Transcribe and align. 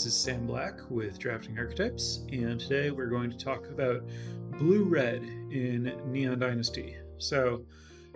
This 0.00 0.14
is 0.14 0.18
Sam 0.18 0.46
Black 0.46 0.80
with 0.88 1.18
Drafting 1.18 1.58
Archetypes, 1.58 2.24
and 2.32 2.58
today 2.58 2.90
we're 2.90 3.10
going 3.10 3.30
to 3.30 3.36
talk 3.36 3.66
about 3.66 4.00
blue 4.52 4.84
red 4.84 5.22
in 5.22 5.92
Neon 6.06 6.38
Dynasty. 6.38 6.96
So, 7.18 7.66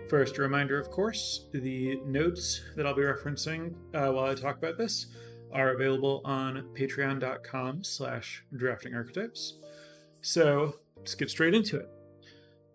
first, 0.09 0.39
a 0.39 0.41
reminder 0.41 0.79
of 0.81 0.91
course, 0.91 1.45
the 1.53 2.01
notes 2.07 2.63
that 2.77 2.87
I'll 2.87 2.95
be 2.95 3.03
referencing 3.03 3.75
uh, 3.93 4.11
while 4.13 4.31
I 4.31 4.35
talk 4.35 4.57
about 4.57 4.79
this 4.79 5.09
are 5.53 5.75
available 5.75 6.23
on 6.25 6.71
patreon.com 6.73 7.85
slash 7.85 8.43
drafting 8.57 8.95
archetypes. 8.95 9.59
So, 10.23 10.77
let's 10.97 11.15
get 11.15 11.29
straight 11.29 11.53
into 11.53 11.77
it. 11.77 11.94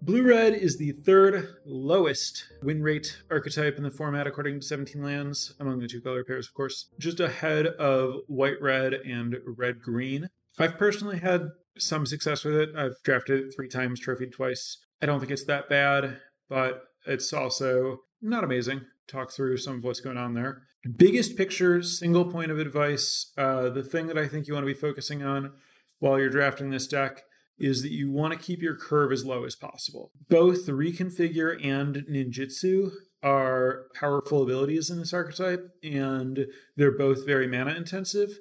Blue 0.01 0.23
red 0.23 0.53
is 0.53 0.77
the 0.77 0.93
third 0.93 1.55
lowest 1.65 2.45
win 2.63 2.81
rate 2.81 3.21
archetype 3.29 3.75
in 3.75 3.83
the 3.83 3.91
format 3.91 4.27
according 4.27 4.61
to 4.61 4.65
17 4.65 5.03
lands, 5.03 5.53
among 5.59 5.79
the 5.79 5.87
two 5.87 5.99
color 5.99 6.23
pairs, 6.23 6.47
of 6.47 6.53
course, 6.53 6.87
just 6.97 7.19
ahead 7.19 7.67
of 7.67 8.21
white 8.27 8.61
red 8.61 8.93
and 8.93 9.35
red 9.45 9.81
green. 9.81 10.29
I've 10.57 10.77
personally 10.77 11.19
had 11.19 11.49
some 11.77 12.05
success 12.05 12.45
with 12.45 12.55
it. 12.55 12.69
I've 12.77 13.01
drafted 13.03 13.43
it 13.43 13.53
three 13.53 13.67
times, 13.67 13.99
trophied 13.99 14.31
twice. 14.31 14.77
I 15.01 15.05
don't 15.05 15.19
think 15.19 15.31
it's 15.31 15.45
that 15.45 15.67
bad, 15.67 16.19
but 16.47 16.83
it's 17.05 17.33
also 17.33 17.99
not 18.21 18.45
amazing. 18.45 18.81
Talk 19.07 19.31
through 19.31 19.57
some 19.57 19.75
of 19.75 19.83
what's 19.83 20.01
going 20.01 20.17
on 20.17 20.33
there. 20.33 20.63
Biggest 20.95 21.35
picture, 21.35 21.83
single 21.83 22.25
point 22.25 22.51
of 22.51 22.59
advice. 22.59 23.33
Uh, 23.37 23.69
the 23.69 23.83
thing 23.83 24.07
that 24.07 24.17
I 24.17 24.29
think 24.29 24.47
you 24.47 24.53
want 24.53 24.65
to 24.65 24.73
be 24.73 24.79
focusing 24.79 25.23
on 25.23 25.51
while 25.99 26.17
you're 26.17 26.29
drafting 26.29 26.69
this 26.69 26.87
deck 26.87 27.23
is 27.59 27.81
that 27.81 27.91
you 27.91 28.11
want 28.11 28.33
to 28.33 28.39
keep 28.39 28.61
your 28.61 28.75
curve 28.75 29.11
as 29.11 29.25
low 29.25 29.43
as 29.43 29.55
possible. 29.55 30.11
Both 30.29 30.65
the 30.65 30.71
Reconfigure 30.73 31.63
and 31.65 32.05
Ninjutsu 32.09 32.91
are 33.21 33.85
powerful 33.93 34.43
abilities 34.43 34.89
in 34.89 34.99
this 34.99 35.13
archetype, 35.13 35.69
and 35.83 36.45
they're 36.75 36.97
both 36.97 37.25
very 37.25 37.47
mana 37.47 37.73
intensive. 37.73 38.39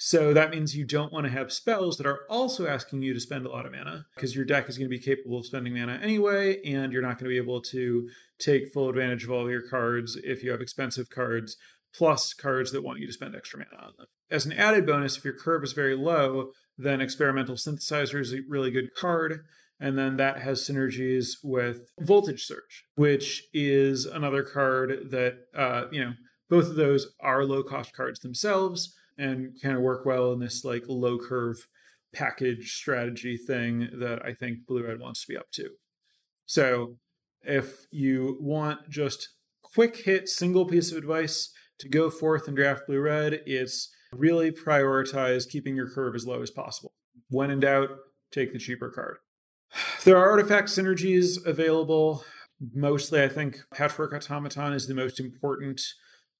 So 0.00 0.32
that 0.32 0.50
means 0.50 0.76
you 0.76 0.84
don't 0.84 1.12
want 1.12 1.26
to 1.26 1.32
have 1.32 1.52
spells 1.52 1.96
that 1.96 2.06
are 2.06 2.20
also 2.30 2.68
asking 2.68 3.02
you 3.02 3.12
to 3.14 3.20
spend 3.20 3.46
a 3.46 3.50
lot 3.50 3.66
of 3.66 3.72
mana 3.72 4.04
because 4.14 4.36
your 4.36 4.44
deck 4.44 4.68
is 4.68 4.78
going 4.78 4.88
to 4.88 4.96
be 4.96 5.02
capable 5.02 5.38
of 5.38 5.46
spending 5.46 5.74
mana 5.74 5.98
anyway, 6.00 6.62
and 6.64 6.92
you're 6.92 7.02
not 7.02 7.18
going 7.18 7.24
to 7.24 7.34
be 7.34 7.36
able 7.36 7.60
to 7.62 8.08
take 8.38 8.72
full 8.72 8.88
advantage 8.88 9.24
of 9.24 9.32
all 9.32 9.44
of 9.44 9.50
your 9.50 9.68
cards 9.68 10.16
if 10.22 10.44
you 10.44 10.52
have 10.52 10.60
expensive 10.60 11.10
cards, 11.10 11.56
plus 11.92 12.32
cards 12.32 12.70
that 12.70 12.84
want 12.84 13.00
you 13.00 13.08
to 13.08 13.12
spend 13.12 13.34
extra 13.34 13.58
mana 13.58 13.82
on 13.82 13.92
them. 13.98 14.06
As 14.30 14.46
an 14.46 14.52
added 14.52 14.86
bonus, 14.86 15.16
if 15.16 15.24
your 15.24 15.34
curve 15.34 15.64
is 15.64 15.72
very 15.72 15.96
low, 15.96 16.52
then 16.78 17.00
Experimental 17.00 17.56
Synthesizer 17.56 18.20
is 18.20 18.32
a 18.32 18.40
really 18.48 18.70
good 18.70 18.94
card. 18.94 19.44
And 19.80 19.96
then 19.96 20.16
that 20.16 20.40
has 20.40 20.60
synergies 20.60 21.36
with 21.42 21.92
Voltage 22.00 22.44
Surge, 22.44 22.84
which 22.96 23.44
is 23.52 24.06
another 24.06 24.42
card 24.42 25.10
that, 25.10 25.38
uh, 25.54 25.84
you 25.92 26.00
know, 26.00 26.12
both 26.48 26.68
of 26.68 26.76
those 26.76 27.12
are 27.20 27.44
low 27.44 27.62
cost 27.62 27.94
cards 27.94 28.20
themselves 28.20 28.94
and 29.16 29.52
kind 29.62 29.76
of 29.76 29.82
work 29.82 30.06
well 30.06 30.32
in 30.32 30.40
this 30.40 30.64
like 30.64 30.84
low 30.88 31.18
curve 31.18 31.68
package 32.12 32.74
strategy 32.74 33.36
thing 33.36 33.88
that 33.98 34.24
I 34.24 34.32
think 34.32 34.66
Blue 34.66 34.86
Red 34.86 35.00
wants 35.00 35.22
to 35.22 35.32
be 35.32 35.36
up 35.36 35.50
to. 35.52 35.70
So 36.46 36.96
if 37.42 37.86
you 37.90 38.38
want 38.40 38.88
just 38.88 39.28
quick 39.62 39.96
hit 40.04 40.28
single 40.28 40.64
piece 40.64 40.90
of 40.90 40.98
advice 40.98 41.52
to 41.78 41.88
go 41.88 42.10
forth 42.10 42.48
and 42.48 42.56
draft 42.56 42.86
Blue 42.86 43.00
Red, 43.00 43.42
it's 43.46 43.92
really 44.12 44.50
prioritize 44.50 45.48
keeping 45.48 45.76
your 45.76 45.88
curve 45.88 46.14
as 46.14 46.26
low 46.26 46.42
as 46.42 46.50
possible. 46.50 46.92
When 47.30 47.50
in 47.50 47.60
doubt, 47.60 47.90
take 48.32 48.52
the 48.52 48.58
cheaper 48.58 48.90
card. 48.90 49.18
There 50.04 50.16
are 50.16 50.30
artifact 50.30 50.68
synergies 50.68 51.44
available. 51.44 52.24
Mostly, 52.74 53.22
I 53.22 53.28
think 53.28 53.58
Patchwork 53.74 54.14
Automaton 54.14 54.72
is 54.72 54.86
the 54.86 54.94
most 54.94 55.20
important 55.20 55.82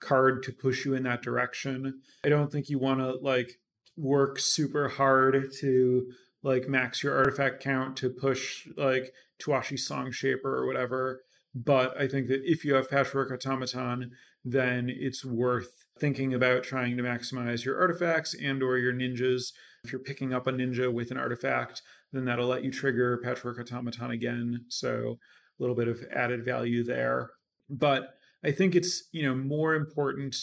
card 0.01 0.43
to 0.45 0.53
push 0.53 0.85
you 0.85 0.95
in 0.95 1.03
that 1.03 1.23
direction. 1.23 2.01
I 2.25 2.29
don't 2.29 2.51
think 2.51 2.71
you 2.71 2.79
want 2.79 3.01
to 3.01 3.17
like 3.17 3.59
work 3.97 4.39
super 4.39 4.89
hard 4.89 5.53
to 5.61 6.11
like 6.43 6.69
max 6.69 7.03
your 7.03 7.17
artifact 7.17 7.63
count 7.63 7.97
to 7.99 8.09
push 8.09 8.67
like 8.77 9.13
Towashi 9.43 9.79
Song 9.79 10.11
Shaper 10.11 10.57
or 10.57 10.67
whatever. 10.67 11.23
But 11.55 11.99
I 12.01 12.07
think 12.07 12.29
that 12.29 12.43
if 12.45 12.65
you 12.65 12.75
have 12.75 12.91
Patchwork 12.91 13.33
Automaton, 13.33 14.13
then 14.45 14.89
it's 14.89 15.25
worth 15.25 15.78
thinking 16.01 16.35
about 16.35 16.63
trying 16.63 16.97
to 16.97 17.03
maximize 17.03 17.65
your 17.65 17.79
artifacts 17.79 18.35
and 18.35 18.63
or 18.63 18.79
your 18.79 18.93
ninjas. 18.93 19.53
If 19.85 19.93
you're 19.93 20.01
picking 20.01 20.33
up 20.33 20.47
a 20.47 20.53
ninja 20.53 20.93
with 20.93 21.11
an 21.11 21.19
artifact, 21.19 21.83
then 22.13 22.25
that'll 22.25 22.49
let 22.49 22.65
you 22.65 22.71
trigger 22.71 23.19
Patchwork 23.19 23.59
Automaton 23.59 24.11
again. 24.11 24.65
So 24.69 25.19
a 25.59 25.63
little 25.63 25.77
bit 25.77 25.89
of 25.89 26.05
added 26.15 26.45
value 26.45 26.85
there. 26.85 27.31
But 27.69 28.15
I 28.45 28.51
think 28.51 28.75
it's, 28.75 29.05
you 29.13 29.23
know, 29.23 29.35
more 29.35 29.75
important 29.75 30.37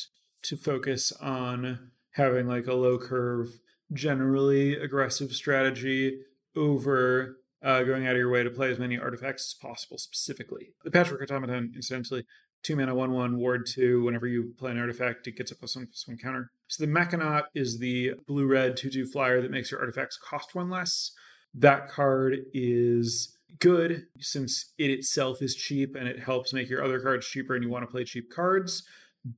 to 0.44 0.58
focus 0.58 1.12
on 1.22 1.92
having 2.12 2.48
like 2.48 2.68
a 2.68 2.74
low 2.74 2.98
curve, 2.98 3.60
generally 3.94 4.76
aggressive 4.76 5.34
strategy 5.34 6.22
over 6.56 7.38
uh, 7.64 7.84
going 7.84 8.06
out 8.06 8.12
of 8.12 8.18
your 8.18 8.30
way 8.30 8.44
to 8.44 8.50
play 8.50 8.70
as 8.70 8.78
many 8.78 8.98
artifacts 8.98 9.46
as 9.46 9.54
possible 9.56 9.98
specifically. 9.98 10.74
The 10.84 10.92
Patchwork 10.92 11.22
Automaton, 11.22 11.74
essentially, 11.78 12.26
two 12.66 12.76
mana, 12.76 12.96
one 12.96 13.12
one, 13.12 13.38
ward 13.38 13.66
two. 13.66 14.04
Whenever 14.04 14.28
you 14.28 14.54
play 14.58 14.72
an 14.72 14.80
artifact, 14.80 15.28
it 15.28 15.38
gets 15.38 15.52
a 15.52 15.56
plus 15.56 15.76
one 15.76 15.86
plus 15.86 16.08
one 16.08 16.18
counter. 16.18 16.52
So 16.68 16.86
the 16.86 16.92
Mechanaut 16.92 17.44
is 17.54 17.80
the 17.80 18.14
blue 18.28 18.48
red 18.48 18.76
two 18.76 18.90
two 18.90 19.06
flyer 19.06 19.42
that 19.42 19.52
makes 19.52 19.72
your 19.72 19.80
artifacts 19.80 20.18
cost 20.18 20.56
one 20.56 20.70
less. 20.70 21.12
That 21.54 21.88
card 21.88 22.40
is 22.54 23.38
good 23.60 24.08
since 24.20 24.74
it 24.78 24.90
itself 24.90 25.42
is 25.42 25.56
cheap 25.56 25.96
and 25.96 26.08
it 26.08 26.20
helps 26.20 26.54
make 26.54 26.70
your 26.70 26.84
other 26.84 27.00
cards 27.00 27.28
cheaper 27.28 27.56
and 27.56 27.64
you 27.64 27.70
want 27.70 27.84
to 27.84 27.92
play 27.92 28.04
cheap 28.04 28.30
cards. 28.34 28.84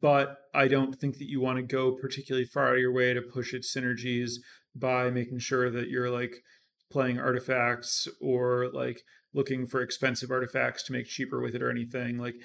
But 0.01 0.37
I 0.53 0.67
don't 0.67 0.99
think 0.99 1.17
that 1.17 1.29
you 1.29 1.39
want 1.39 1.57
to 1.57 1.63
go 1.63 1.91
particularly 1.91 2.45
far 2.45 2.69
out 2.69 2.73
of 2.73 2.79
your 2.79 2.91
way 2.91 3.13
to 3.13 3.21
push 3.21 3.53
its 3.53 3.73
synergies 3.75 4.31
by 4.75 5.09
making 5.09 5.39
sure 5.39 5.69
that 5.69 5.89
you're 5.89 6.09
like 6.09 6.43
playing 6.91 7.19
artifacts 7.19 8.07
or 8.21 8.69
like 8.73 9.01
looking 9.33 9.65
for 9.65 9.81
expensive 9.81 10.31
artifacts 10.31 10.83
to 10.83 10.93
make 10.93 11.05
cheaper 11.05 11.41
with 11.41 11.55
it 11.55 11.61
or 11.61 11.69
anything. 11.69 12.17
Like 12.17 12.35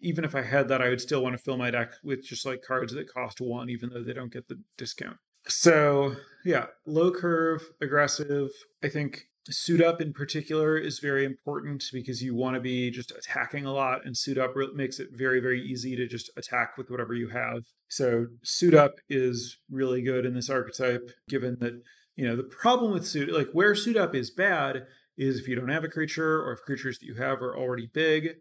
even 0.00 0.24
if 0.24 0.34
I 0.34 0.42
had 0.42 0.68
that, 0.68 0.82
I 0.82 0.88
would 0.88 1.00
still 1.00 1.22
want 1.22 1.36
to 1.36 1.42
fill 1.42 1.56
my 1.56 1.70
deck 1.70 1.92
with 2.02 2.24
just 2.24 2.46
like 2.46 2.62
cards 2.62 2.94
that 2.94 3.12
cost 3.12 3.40
one, 3.40 3.68
even 3.70 3.90
though 3.90 4.02
they 4.02 4.12
don't 4.12 4.32
get 4.32 4.48
the 4.48 4.60
discount. 4.76 5.16
So, 5.46 6.16
yeah, 6.44 6.66
low 6.86 7.10
curve, 7.10 7.62
aggressive. 7.80 8.50
I 8.82 8.88
think 8.88 9.24
suit 9.48 9.80
up 9.80 10.00
in 10.00 10.12
particular 10.12 10.76
is 10.76 10.98
very 10.98 11.24
important 11.24 11.84
because 11.92 12.22
you 12.22 12.34
want 12.34 12.54
to 12.54 12.60
be 12.60 12.90
just 12.90 13.10
attacking 13.12 13.64
a 13.64 13.72
lot, 13.72 14.04
and 14.04 14.16
suit 14.16 14.38
up 14.38 14.54
makes 14.74 14.98
it 14.98 15.08
very, 15.12 15.40
very 15.40 15.60
easy 15.62 15.96
to 15.96 16.06
just 16.06 16.30
attack 16.36 16.76
with 16.76 16.90
whatever 16.90 17.14
you 17.14 17.28
have. 17.28 17.62
So, 17.88 18.26
suit 18.42 18.74
up 18.74 18.92
is 19.08 19.58
really 19.70 20.02
good 20.02 20.26
in 20.26 20.34
this 20.34 20.50
archetype, 20.50 21.10
given 21.28 21.56
that, 21.60 21.80
you 22.16 22.26
know, 22.26 22.36
the 22.36 22.42
problem 22.42 22.92
with 22.92 23.06
suit, 23.06 23.32
like 23.32 23.48
where 23.52 23.74
suit 23.74 23.96
up 23.96 24.14
is 24.14 24.30
bad 24.30 24.84
is 25.16 25.38
if 25.38 25.48
you 25.48 25.54
don't 25.54 25.68
have 25.68 25.84
a 25.84 25.88
creature 25.88 26.42
or 26.42 26.52
if 26.52 26.60
creatures 26.60 26.98
that 26.98 27.06
you 27.06 27.14
have 27.14 27.42
are 27.42 27.56
already 27.56 27.88
big 27.92 28.36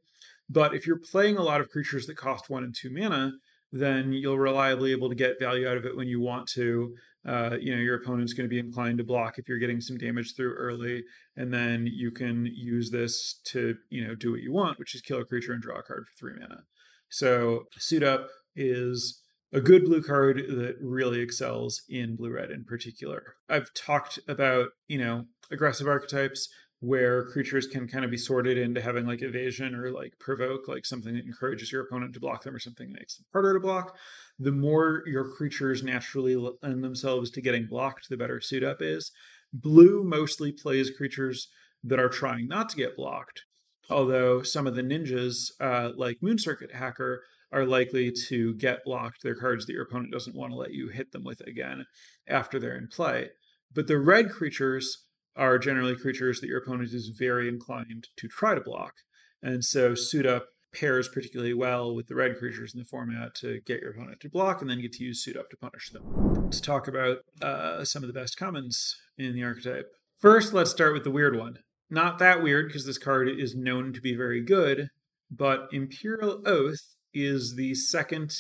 but 0.50 0.74
if 0.74 0.88
you're 0.88 1.00
playing 1.00 1.38
a 1.38 1.44
lot 1.44 1.62
of 1.62 1.70
creatures 1.70 2.08
that 2.08 2.18
cost 2.18 2.50
one 2.50 2.64
and 2.64 2.76
two 2.76 2.90
mana, 2.92 3.34
then 3.72 4.12
you'll 4.14 4.40
reliably 4.40 4.92
able 4.92 5.10
to 5.10 5.16
get 5.16 5.40
value 5.40 5.68
out 5.68 5.78
of 5.78 5.86
it 5.86 5.96
when 5.96 6.08
you 6.08 6.20
want 6.20 6.48
to. 6.50 6.96
Uh, 7.28 7.58
you 7.60 7.76
know, 7.76 7.82
your 7.82 7.98
opponent's 8.02 8.34
going 8.34 8.50
to 8.50 8.54
be 8.54 8.60
inclined 8.60 8.98
to 8.98 9.04
block 9.04 9.38
if 9.38 9.48
you're 9.48 9.60
getting 9.60 9.82
some 9.82 9.98
damage 9.98 10.34
through 10.36 10.54
early, 10.54 11.04
and 11.36 11.54
then 11.54 11.86
you 11.86 12.12
can 12.12 12.46
use 12.46 12.90
this 12.92 13.40
to, 13.44 13.76
you 13.90 14.08
know, 14.08 14.16
do 14.16 14.32
what 14.32 14.42
you 14.42 14.54
want, 14.54 14.80
which 14.80 14.96
is 14.96 15.02
kill 15.02 15.20
a 15.20 15.26
creature 15.26 15.52
and 15.52 15.62
draw 15.62 15.80
a 15.80 15.84
card 15.84 16.06
for 16.06 16.18
three 16.18 16.40
mana. 16.40 16.62
So 17.10 17.64
suit 17.78 18.04
up 18.04 18.30
is 18.56 19.22
a 19.52 19.60
good 19.60 19.84
blue 19.84 20.02
card 20.02 20.38
that 20.38 20.76
really 20.82 21.20
excels 21.20 21.82
in 21.90 22.16
blue 22.16 22.32
red 22.32 22.52
in 22.52 22.64
particular. 22.64 23.36
I've 23.50 23.74
talked 23.74 24.20
about, 24.28 24.70
you 24.88 24.98
know, 24.98 25.26
aggressive 25.52 25.88
archetypes 25.88 26.48
where 26.82 27.26
creatures 27.26 27.68
can 27.68 27.88
kind 27.88 28.06
of 28.06 28.12
be 28.12 28.18
sorted 28.18 28.58
into 28.58 28.82
having 28.82 29.06
like 29.06 29.22
evasion 29.22 29.76
or 29.76 29.92
like 29.92 30.14
provoke, 30.20 30.68
like 30.68 30.86
something 30.86 31.14
that 31.14 31.26
encourages 31.26 31.72
your 31.72 31.82
opponent 31.82 32.14
to 32.14 32.20
block 32.20 32.44
them 32.44 32.56
or 32.56 32.60
something 32.60 32.88
that 32.88 33.00
makes 33.00 33.18
them 33.18 33.26
harder 33.34 33.54
to 33.54 33.60
block. 33.60 33.98
The 34.38 34.52
more 34.52 35.04
your 35.06 35.30
creatures 35.30 35.84
naturally 35.84 36.36
lend 36.36 36.84
themselves 36.84 37.32
to 37.32 37.42
getting 37.42 37.68
blocked, 37.68 38.08
the 38.10 38.18
better 38.18 38.40
suit 38.40 38.64
up 38.64 38.82
is. 38.82 39.12
Blue 39.52 40.04
mostly 40.04 40.52
plays 40.52 40.92
creatures 40.92 41.50
that 41.84 42.00
are 42.00 42.10
trying 42.10 42.48
not 42.48 42.70
to 42.70 42.78
get 42.78 42.96
blocked, 42.96 43.44
although 43.90 44.42
some 44.42 44.68
of 44.68 44.76
the 44.76 44.82
ninjas, 44.82 45.52
uh, 45.60 45.92
like 45.96 46.18
Moon 46.22 46.38
Circuit 46.38 46.74
Hacker, 46.74 47.24
are 47.52 47.66
likely 47.66 48.12
to 48.28 48.54
get 48.56 48.86
blocked. 48.86 49.24
They're 49.24 49.36
cards 49.36 49.66
that 49.66 49.74
your 49.74 49.84
opponent 49.84 50.14
doesn't 50.14 50.36
want 50.36 50.52
to 50.52 50.58
let 50.58 50.72
you 50.72 50.90
hit 50.90 51.12
them 51.12 51.24
with 51.24 51.42
again 51.42 51.86
after 52.28 52.60
they're 52.60 52.78
in 52.78 52.88
play. 52.88 53.30
But 53.74 53.88
the 53.88 53.98
red 53.98 54.30
creatures 54.30 55.06
are 55.36 55.58
generally 55.58 55.96
creatures 55.96 56.42
that 56.42 56.48
your 56.48 56.60
opponent 56.60 56.94
is 56.94 57.10
very 57.18 57.48
inclined 57.48 58.08
to 58.18 58.28
try 58.28 58.56
to 58.56 58.62
block. 58.62 58.94
And 59.42 59.64
so 59.64 59.96
suit 59.96 60.26
up 60.26 60.48
pairs 60.74 61.08
particularly 61.08 61.54
well 61.54 61.96
with 61.96 62.08
the 62.08 62.16
red 62.16 62.38
creatures 62.38 62.74
in 62.74 62.80
the 62.80 62.86
format 62.86 63.34
to 63.34 63.60
get 63.66 63.82
your 63.82 63.92
opponent 63.92 64.20
to 64.20 64.30
block 64.30 64.62
and 64.62 64.70
then 64.70 64.82
get 64.82 64.94
to 64.94 65.04
use 65.04 65.24
suit 65.24 65.38
up 65.38 65.50
to 65.50 65.58
punish 65.58 65.90
them. 65.90 66.04
Let's 66.44 66.62
talk 66.62 66.88
about 66.88 67.20
uh, 67.42 67.84
some 67.86 68.04
of 68.04 68.08
the 68.08 68.14
best 68.14 68.38
commons 68.38 68.96
in 69.18 69.34
the 69.34 69.44
archetype. 69.44 69.92
First, 70.20 70.54
let's 70.54 70.72
start 70.72 70.94
with 70.94 71.04
the 71.04 71.12
weird 71.12 71.36
one. 71.36 71.60
Not 71.90 72.20
that 72.20 72.44
weird 72.44 72.68
because 72.68 72.86
this 72.86 73.00
card 73.00 73.30
is 73.30 73.56
known 73.56 73.94
to 73.94 74.02
be 74.02 74.16
very 74.16 74.44
good, 74.44 74.90
but 75.32 75.70
Imperial 75.72 76.44
Oath 76.46 76.96
is 77.14 77.56
the 77.56 77.74
second 77.74 78.36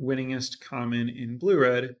winningest 0.00 0.60
common 0.60 1.10
in 1.10 1.36
blue 1.36 1.60
red 1.60 1.96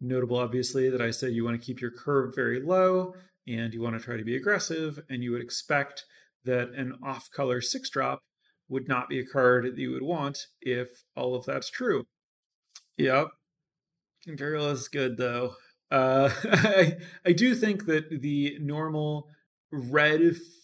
Notable, 0.00 0.36
obviously, 0.36 0.88
that 0.90 1.00
I 1.00 1.10
said 1.10 1.32
you 1.32 1.44
want 1.44 1.60
to 1.60 1.64
keep 1.64 1.80
your 1.80 1.90
curve 1.90 2.32
very 2.34 2.62
low 2.62 3.14
and 3.48 3.72
you 3.72 3.80
want 3.80 3.98
to 3.98 4.04
try 4.04 4.16
to 4.16 4.24
be 4.24 4.36
aggressive, 4.36 5.00
and 5.08 5.22
you 5.22 5.32
would 5.32 5.40
expect 5.40 6.04
that 6.44 6.70
an 6.70 6.94
off 7.02 7.30
color 7.30 7.60
six 7.60 7.88
drop 7.90 8.20
would 8.68 8.88
not 8.88 9.08
be 9.08 9.18
a 9.18 9.26
card 9.26 9.64
that 9.64 9.78
you 9.78 9.90
would 9.90 10.02
want 10.02 10.46
if 10.60 10.88
all 11.16 11.34
of 11.34 11.46
that's 11.46 11.70
true. 11.70 12.04
Yep. 12.96 13.28
Imperial 14.26 14.68
is 14.68 14.88
good 14.88 15.16
though. 15.16 15.54
Uh, 15.90 16.30
I, 16.44 16.96
I 17.24 17.32
do 17.32 17.54
think 17.54 17.86
that 17.86 18.20
the 18.20 18.58
normal 18.60 19.28
red, 19.72 20.20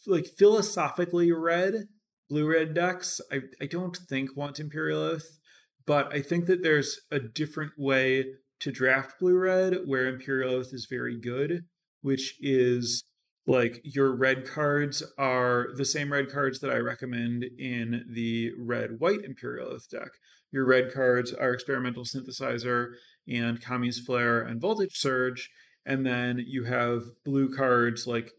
like 0.06 0.26
philosophically 0.26 1.32
red, 1.32 1.88
blue 2.28 2.46
red 2.46 2.74
decks, 2.74 3.20
I, 3.32 3.40
I 3.60 3.66
don't 3.66 3.96
think 3.96 4.36
want 4.36 4.60
Imperial 4.60 5.00
Oath, 5.00 5.38
but 5.86 6.12
I 6.12 6.20
think 6.20 6.46
that 6.46 6.62
there's 6.62 7.00
a 7.10 7.20
different 7.20 7.72
way 7.78 8.24
to 8.60 8.72
draft 8.72 9.18
blue 9.20 9.36
red 9.36 9.78
where 9.86 10.08
Imperial 10.08 10.54
Oath 10.54 10.72
is 10.72 10.86
very 10.88 11.18
good, 11.18 11.64
which 12.04 12.36
is 12.38 13.02
like 13.46 13.80
your 13.82 14.14
red 14.14 14.46
cards 14.46 15.02
are 15.16 15.68
the 15.74 15.86
same 15.86 16.12
red 16.12 16.30
cards 16.30 16.60
that 16.60 16.70
I 16.70 16.76
recommend 16.76 17.44
in 17.58 18.04
the 18.06 18.52
red 18.58 19.00
white 19.00 19.24
Imperial 19.24 19.68
Oath 19.68 19.88
deck. 19.88 20.10
Your 20.52 20.66
red 20.66 20.92
cards 20.92 21.32
are 21.32 21.54
Experimental 21.54 22.04
Synthesizer 22.04 22.90
and 23.26 23.58
Kami's 23.58 23.98
Flare 23.98 24.42
and 24.42 24.60
Voltage 24.60 24.98
Surge. 24.98 25.50
And 25.86 26.04
then 26.04 26.44
you 26.46 26.64
have 26.64 27.04
blue 27.24 27.48
cards 27.54 28.06
like 28.06 28.32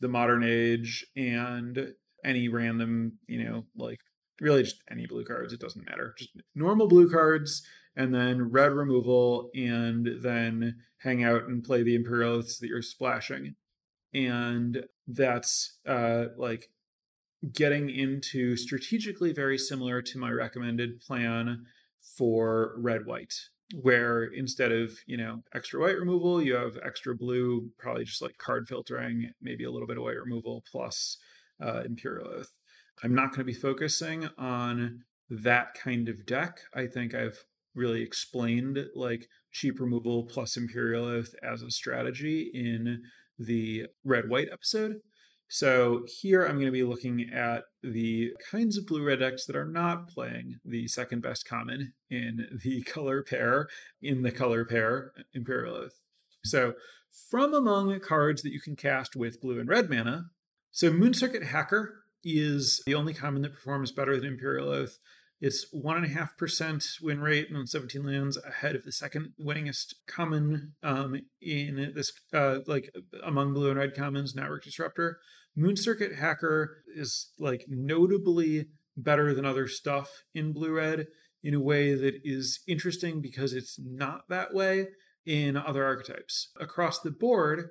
the 0.00 0.08
Modern 0.08 0.42
Age 0.42 1.06
and 1.14 1.92
any 2.24 2.48
random, 2.48 3.18
you 3.26 3.44
know, 3.44 3.64
like 3.76 3.98
really 4.40 4.62
just 4.62 4.82
any 4.90 5.06
blue 5.06 5.24
cards. 5.26 5.52
It 5.52 5.60
doesn't 5.60 5.86
matter. 5.86 6.14
Just 6.16 6.30
normal 6.54 6.88
blue 6.88 7.10
cards 7.10 7.62
and 7.96 8.14
then 8.14 8.50
red 8.50 8.72
removal 8.72 9.50
and 9.54 10.08
then 10.22 10.76
hang 10.98 11.24
out 11.24 11.44
and 11.44 11.64
play 11.64 11.82
the 11.82 11.94
Imperial 11.94 12.34
Oaths 12.34 12.58
that 12.58 12.68
you're 12.68 12.82
splashing. 12.82 13.54
And 14.12 14.84
that's 15.06 15.78
uh, 15.86 16.26
like 16.36 16.70
getting 17.52 17.90
into 17.90 18.56
strategically 18.56 19.32
very 19.32 19.58
similar 19.58 20.02
to 20.02 20.18
my 20.18 20.30
recommended 20.30 21.00
plan 21.00 21.64
for 22.00 22.74
red 22.76 23.06
white 23.06 23.34
where 23.80 24.24
instead 24.24 24.72
of 24.72 24.98
you 25.06 25.16
know 25.16 25.42
extra 25.54 25.80
white 25.80 25.96
removal 25.96 26.42
you 26.42 26.54
have 26.54 26.76
extra 26.84 27.14
blue 27.14 27.70
probably 27.78 28.04
just 28.04 28.20
like 28.20 28.36
card 28.36 28.68
filtering 28.68 29.30
maybe 29.40 29.64
a 29.64 29.70
little 29.70 29.86
bit 29.86 29.96
of 29.96 30.02
white 30.02 30.18
removal 30.18 30.64
plus 30.70 31.18
uh, 31.62 31.82
imperial 31.84 32.26
oath 32.26 32.52
i'm 33.04 33.14
not 33.14 33.30
going 33.30 33.38
to 33.38 33.44
be 33.44 33.54
focusing 33.54 34.28
on 34.36 35.04
that 35.30 35.74
kind 35.74 36.08
of 36.08 36.26
deck. 36.26 36.58
I 36.74 36.86
think 36.86 37.14
i've 37.14 37.44
really 37.74 38.02
explained 38.02 38.78
like 38.94 39.26
cheap 39.52 39.80
removal 39.80 40.24
plus 40.24 40.56
imperial 40.56 41.04
oath 41.04 41.34
as 41.42 41.62
a 41.62 41.70
strategy 41.70 42.50
in 42.52 43.02
the 43.38 43.86
red 44.04 44.28
white 44.28 44.48
episode. 44.52 44.96
So 45.52 46.04
here 46.20 46.44
I'm 46.44 46.54
going 46.54 46.66
to 46.66 46.70
be 46.70 46.84
looking 46.84 47.28
at 47.34 47.64
the 47.82 48.30
kinds 48.52 48.78
of 48.78 48.86
blue 48.86 49.04
red 49.04 49.18
decks 49.18 49.46
that 49.46 49.56
are 49.56 49.66
not 49.66 50.08
playing 50.08 50.60
the 50.64 50.86
second 50.86 51.22
best 51.22 51.44
common 51.44 51.94
in 52.08 52.46
the 52.62 52.82
color 52.86 53.24
pair, 53.24 53.66
in 54.00 54.22
the 54.22 54.30
color 54.30 54.64
pair 54.64 55.10
uh, 55.18 55.22
Imperial 55.34 55.74
Oath. 55.74 55.98
So 56.44 56.74
from 57.30 57.52
among 57.52 57.98
cards 57.98 58.42
that 58.42 58.52
you 58.52 58.60
can 58.60 58.76
cast 58.76 59.16
with 59.16 59.40
blue 59.40 59.58
and 59.58 59.68
red 59.68 59.90
mana, 59.90 60.26
so 60.70 60.92
Moon 60.92 61.14
Circuit 61.14 61.42
Hacker 61.42 62.04
is 62.22 62.80
the 62.86 62.94
only 62.94 63.12
common 63.12 63.42
that 63.42 63.54
performs 63.54 63.90
better 63.90 64.16
than 64.16 64.34
Imperial 64.34 64.68
Oath. 64.68 64.98
It's 65.40 65.66
1.5% 65.74 67.02
win 67.02 67.20
rate 67.20 67.48
on 67.54 67.66
17 67.66 68.04
lands 68.04 68.36
ahead 68.36 68.76
of 68.76 68.84
the 68.84 68.92
second 68.92 69.32
winningest 69.40 69.94
common 70.06 70.74
um, 70.82 71.20
in 71.40 71.92
this, 71.94 72.12
uh, 72.34 72.58
like 72.66 72.94
among 73.24 73.54
blue 73.54 73.70
and 73.70 73.78
red 73.78 73.94
commons, 73.96 74.34
Network 74.34 74.64
Disruptor. 74.64 75.18
Moon 75.56 75.76
Circuit 75.76 76.16
Hacker 76.16 76.82
is 76.94 77.32
like 77.38 77.64
notably 77.68 78.66
better 78.96 79.34
than 79.34 79.46
other 79.46 79.66
stuff 79.66 80.24
in 80.34 80.52
blue 80.52 80.72
red 80.72 81.06
in 81.42 81.54
a 81.54 81.60
way 81.60 81.94
that 81.94 82.20
is 82.22 82.60
interesting 82.68 83.22
because 83.22 83.54
it's 83.54 83.78
not 83.78 84.28
that 84.28 84.52
way 84.52 84.88
in 85.24 85.56
other 85.56 85.84
archetypes. 85.84 86.50
Across 86.60 87.00
the 87.00 87.10
board, 87.10 87.70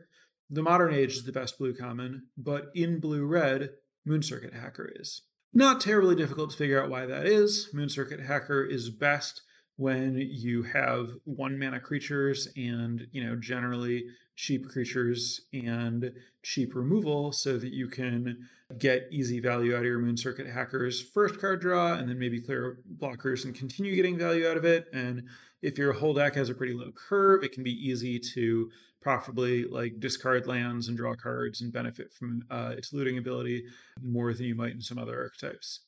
the 0.49 0.63
Modern 0.63 0.93
Age 0.93 1.13
is 1.13 1.23
the 1.23 1.31
best 1.31 1.59
blue 1.59 1.75
common, 1.75 2.27
but 2.35 2.67
in 2.73 2.99
blue 2.99 3.25
red, 3.25 3.69
Moon 4.05 4.23
Circuit 4.23 4.53
Hacker 4.53 4.91
is. 4.95 5.21
Not 5.53 5.81
terribly 5.81 6.15
difficult 6.15 6.51
to 6.51 6.57
figure 6.57 6.81
out 6.81 6.89
why 6.89 7.05
that 7.05 7.25
is. 7.25 7.69
Moon 7.73 7.89
Circuit 7.89 8.19
Hacker 8.19 8.63
is 8.63 8.89
best 8.89 9.41
when 9.77 10.17
you 10.17 10.63
have 10.63 11.09
one 11.23 11.57
mana 11.57 11.79
creatures 11.79 12.47
and, 12.55 13.07
you 13.11 13.23
know, 13.23 13.35
generally 13.35 14.05
cheap 14.35 14.67
creatures 14.67 15.41
and 15.51 16.13
cheap 16.43 16.75
removal 16.75 17.31
so 17.31 17.57
that 17.57 17.73
you 17.73 17.87
can 17.87 18.47
get 18.77 19.07
easy 19.09 19.39
value 19.39 19.73
out 19.73 19.79
of 19.79 19.85
your 19.85 19.99
Moon 19.99 20.17
Circuit 20.17 20.47
Hacker's 20.47 21.01
first 21.01 21.41
card 21.41 21.61
draw 21.61 21.93
and 21.93 22.07
then 22.07 22.19
maybe 22.19 22.39
clear 22.39 22.79
blockers 22.97 23.43
and 23.43 23.55
continue 23.55 23.95
getting 23.95 24.17
value 24.17 24.47
out 24.47 24.57
of 24.57 24.65
it. 24.65 24.87
And 24.93 25.23
if 25.61 25.77
your 25.77 25.93
whole 25.93 26.13
deck 26.13 26.35
has 26.35 26.49
a 26.49 26.53
pretty 26.53 26.73
low 26.73 26.91
curve, 26.91 27.43
it 27.43 27.53
can 27.53 27.63
be 27.63 27.73
easy 27.73 28.19
to 28.35 28.69
profitably 29.01 29.65
like 29.65 29.99
discard 29.99 30.45
lands 30.47 30.87
and 30.87 30.97
draw 30.97 31.15
cards 31.15 31.61
and 31.61 31.71
benefit 31.71 32.11
from 32.11 32.43
uh, 32.49 32.73
its 32.77 32.91
looting 32.91 33.17
ability 33.17 33.63
more 34.01 34.33
than 34.33 34.45
you 34.45 34.55
might 34.55 34.73
in 34.73 34.81
some 34.81 34.97
other 34.97 35.17
archetypes. 35.17 35.81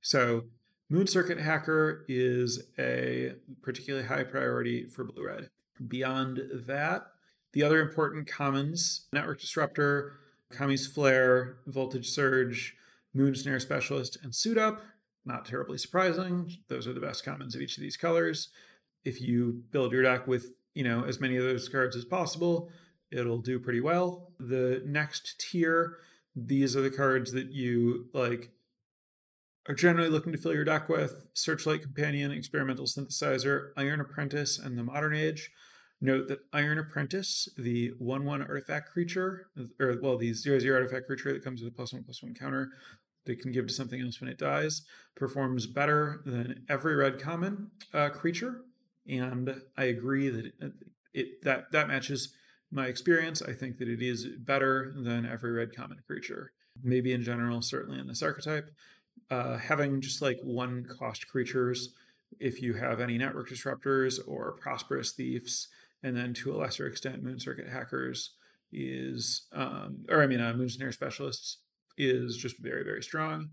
So 0.00 0.44
Moon 0.90 1.06
Circuit 1.06 1.40
Hacker 1.40 2.04
is 2.08 2.62
a 2.78 3.32
particularly 3.62 4.06
high 4.06 4.24
priority 4.24 4.86
for 4.86 5.04
blue 5.04 5.26
red. 5.26 5.50
Beyond 5.88 6.40
that, 6.66 7.06
the 7.52 7.62
other 7.62 7.80
important 7.80 8.26
commons 8.26 9.06
Network 9.12 9.40
Disruptor, 9.40 10.18
Kami's 10.52 10.86
Flare, 10.86 11.56
Voltage 11.66 12.08
Surge, 12.10 12.76
Moon 13.12 13.34
Snare 13.34 13.60
Specialist, 13.60 14.18
and 14.22 14.34
Suit 14.34 14.58
Up. 14.58 14.82
Not 15.24 15.46
terribly 15.46 15.78
surprising. 15.78 16.50
Those 16.68 16.86
are 16.86 16.92
the 16.92 17.00
best 17.00 17.24
commons 17.24 17.54
of 17.54 17.62
each 17.62 17.76
of 17.76 17.82
these 17.82 17.96
colors. 17.96 18.48
If 19.04 19.20
you 19.20 19.62
build 19.70 19.92
your 19.92 20.02
deck 20.02 20.26
with 20.26 20.52
you 20.74 20.84
know, 20.84 21.04
as 21.04 21.20
many 21.20 21.36
of 21.36 21.44
those 21.44 21.68
cards 21.68 21.96
as 21.96 22.04
possible, 22.04 22.70
it'll 23.10 23.40
do 23.40 23.58
pretty 23.58 23.80
well. 23.80 24.32
The 24.38 24.82
next 24.84 25.40
tier, 25.40 25.98
these 26.34 26.76
are 26.76 26.82
the 26.82 26.90
cards 26.90 27.32
that 27.32 27.52
you 27.52 28.06
like 28.12 28.50
are 29.68 29.74
generally 29.74 30.10
looking 30.10 30.32
to 30.32 30.38
fill 30.38 30.52
your 30.52 30.64
deck 30.64 30.88
with 30.88 31.26
Searchlight 31.32 31.82
Companion, 31.82 32.32
Experimental 32.32 32.84
Synthesizer, 32.84 33.70
Iron 33.76 34.00
Apprentice, 34.00 34.58
and 34.58 34.76
the 34.76 34.82
Modern 34.82 35.14
Age. 35.14 35.50
Note 36.00 36.28
that 36.28 36.40
Iron 36.52 36.78
Apprentice, 36.78 37.48
the 37.56 37.92
1 37.98 38.24
1 38.24 38.42
artifact 38.42 38.90
creature, 38.90 39.46
or 39.80 39.96
well, 40.02 40.18
the 40.18 40.34
0 40.34 40.58
0 40.58 40.74
artifact 40.74 41.06
creature 41.06 41.32
that 41.32 41.44
comes 41.44 41.62
with 41.62 41.72
a 41.72 41.74
plus 41.74 41.94
1 41.94 42.02
plus 42.02 42.22
1 42.22 42.34
counter 42.34 42.72
that 43.24 43.40
can 43.40 43.52
give 43.52 43.66
to 43.66 43.72
something 43.72 44.02
else 44.02 44.20
when 44.20 44.28
it 44.28 44.36
dies, 44.36 44.82
performs 45.14 45.66
better 45.66 46.20
than 46.26 46.66
every 46.68 46.94
red 46.94 47.18
common 47.18 47.70
uh, 47.94 48.10
creature 48.10 48.60
and 49.08 49.60
I 49.76 49.84
agree 49.84 50.28
that 50.28 50.46
it, 50.46 50.72
it 51.12 51.42
that 51.42 51.70
that 51.72 51.88
matches 51.88 52.34
my 52.70 52.86
experience. 52.86 53.42
I 53.42 53.52
think 53.52 53.78
that 53.78 53.88
it 53.88 54.02
is 54.02 54.26
better 54.26 54.92
than 54.96 55.26
every 55.26 55.52
red 55.52 55.74
common 55.74 55.98
creature. 56.06 56.52
Maybe 56.82 57.12
in 57.12 57.22
general, 57.22 57.62
certainly 57.62 58.00
in 58.00 58.08
this 58.08 58.22
archetype, 58.22 58.68
uh, 59.30 59.58
having 59.58 60.00
just 60.00 60.20
like 60.20 60.38
one 60.42 60.84
cost 60.98 61.28
creatures, 61.28 61.94
if 62.40 62.60
you 62.60 62.74
have 62.74 63.00
any 63.00 63.16
network 63.16 63.48
disruptors 63.48 64.18
or 64.26 64.52
prosperous 64.60 65.12
thieves, 65.12 65.68
and 66.02 66.16
then 66.16 66.34
to 66.34 66.52
a 66.52 66.56
lesser 66.56 66.86
extent, 66.86 67.22
moon 67.22 67.38
circuit 67.38 67.68
hackers 67.68 68.30
is, 68.72 69.46
um, 69.52 70.04
or 70.08 70.20
I 70.22 70.26
mean, 70.26 70.40
uh, 70.40 70.52
moon 70.52 70.68
snare 70.68 70.90
specialists 70.90 71.58
is 71.96 72.36
just 72.36 72.58
very 72.58 72.82
very 72.82 73.02
strong, 73.02 73.50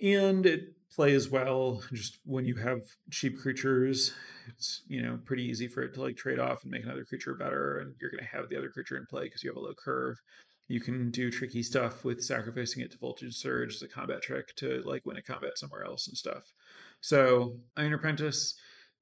and 0.00 0.46
it 0.46 0.74
plays 0.92 1.30
well 1.30 1.82
just 1.92 2.18
when 2.24 2.44
you 2.44 2.56
have 2.56 2.80
cheap 3.10 3.38
creatures 3.38 4.12
it's 4.56 4.82
you 4.88 5.02
know 5.02 5.18
pretty 5.24 5.44
easy 5.44 5.68
for 5.68 5.82
it 5.82 5.94
to 5.94 6.02
like 6.02 6.16
trade 6.16 6.38
off 6.38 6.62
and 6.62 6.70
make 6.70 6.84
another 6.84 7.04
creature 7.04 7.34
better 7.34 7.78
and 7.78 7.94
you're 8.00 8.10
going 8.10 8.22
to 8.22 8.36
have 8.36 8.48
the 8.48 8.56
other 8.56 8.68
creature 8.68 8.96
in 8.96 9.06
play 9.06 9.24
because 9.24 9.42
you 9.42 9.50
have 9.50 9.56
a 9.56 9.60
low 9.60 9.74
curve. 9.74 10.20
You 10.68 10.80
can 10.80 11.10
do 11.10 11.30
tricky 11.30 11.62
stuff 11.64 12.04
with 12.04 12.22
sacrificing 12.22 12.82
it 12.82 12.92
to 12.92 12.98
voltage 12.98 13.34
surge 13.34 13.74
as 13.74 13.82
a 13.82 13.88
combat 13.88 14.22
trick 14.22 14.54
to 14.56 14.82
like 14.84 15.04
win 15.04 15.16
a 15.16 15.22
combat 15.22 15.58
somewhere 15.58 15.84
else 15.84 16.06
and 16.06 16.16
stuff. 16.16 16.52
So 17.00 17.56
iron 17.76 17.92
apprentice 17.92 18.54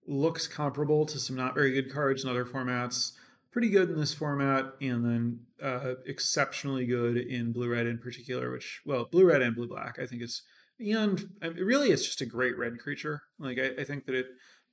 looks 0.07 0.47
comparable 0.47 1.04
to 1.07 1.18
some 1.18 1.37
not 1.37 1.54
very 1.54 1.73
good 1.73 1.92
cards 1.92 2.25
in 2.25 2.30
other 2.30 2.47
formats 2.47 3.12
pretty 3.50 3.68
good 3.71 3.90
in 3.90 3.99
this 3.99 4.14
format 4.14 4.73
and 4.80 5.04
then 5.04 5.40
uh, 5.62 5.95
exceptionally 6.07 6.87
good 6.87 7.16
in 7.16 7.52
blue 7.52 7.68
red 7.68 7.87
in 7.87 7.99
particular 7.99 8.50
which 8.50 8.80
well 8.87 9.07
blue 9.11 9.26
red 9.26 9.42
and 9.42 9.54
blue 9.54 9.66
black 9.66 9.99
i 10.00 10.07
think 10.07 10.23
it's 10.23 10.42
and 10.78 11.28
really 11.40 11.90
it's 11.90 12.04
just 12.04 12.20
a 12.20 12.26
great 12.26 12.56
red 12.56 12.78
creature. 12.78 13.23
Like 13.38 13.58
I, 13.58 13.80
I, 13.80 13.85
think 13.85 14.06
that 14.06 14.14
it 14.14 14.26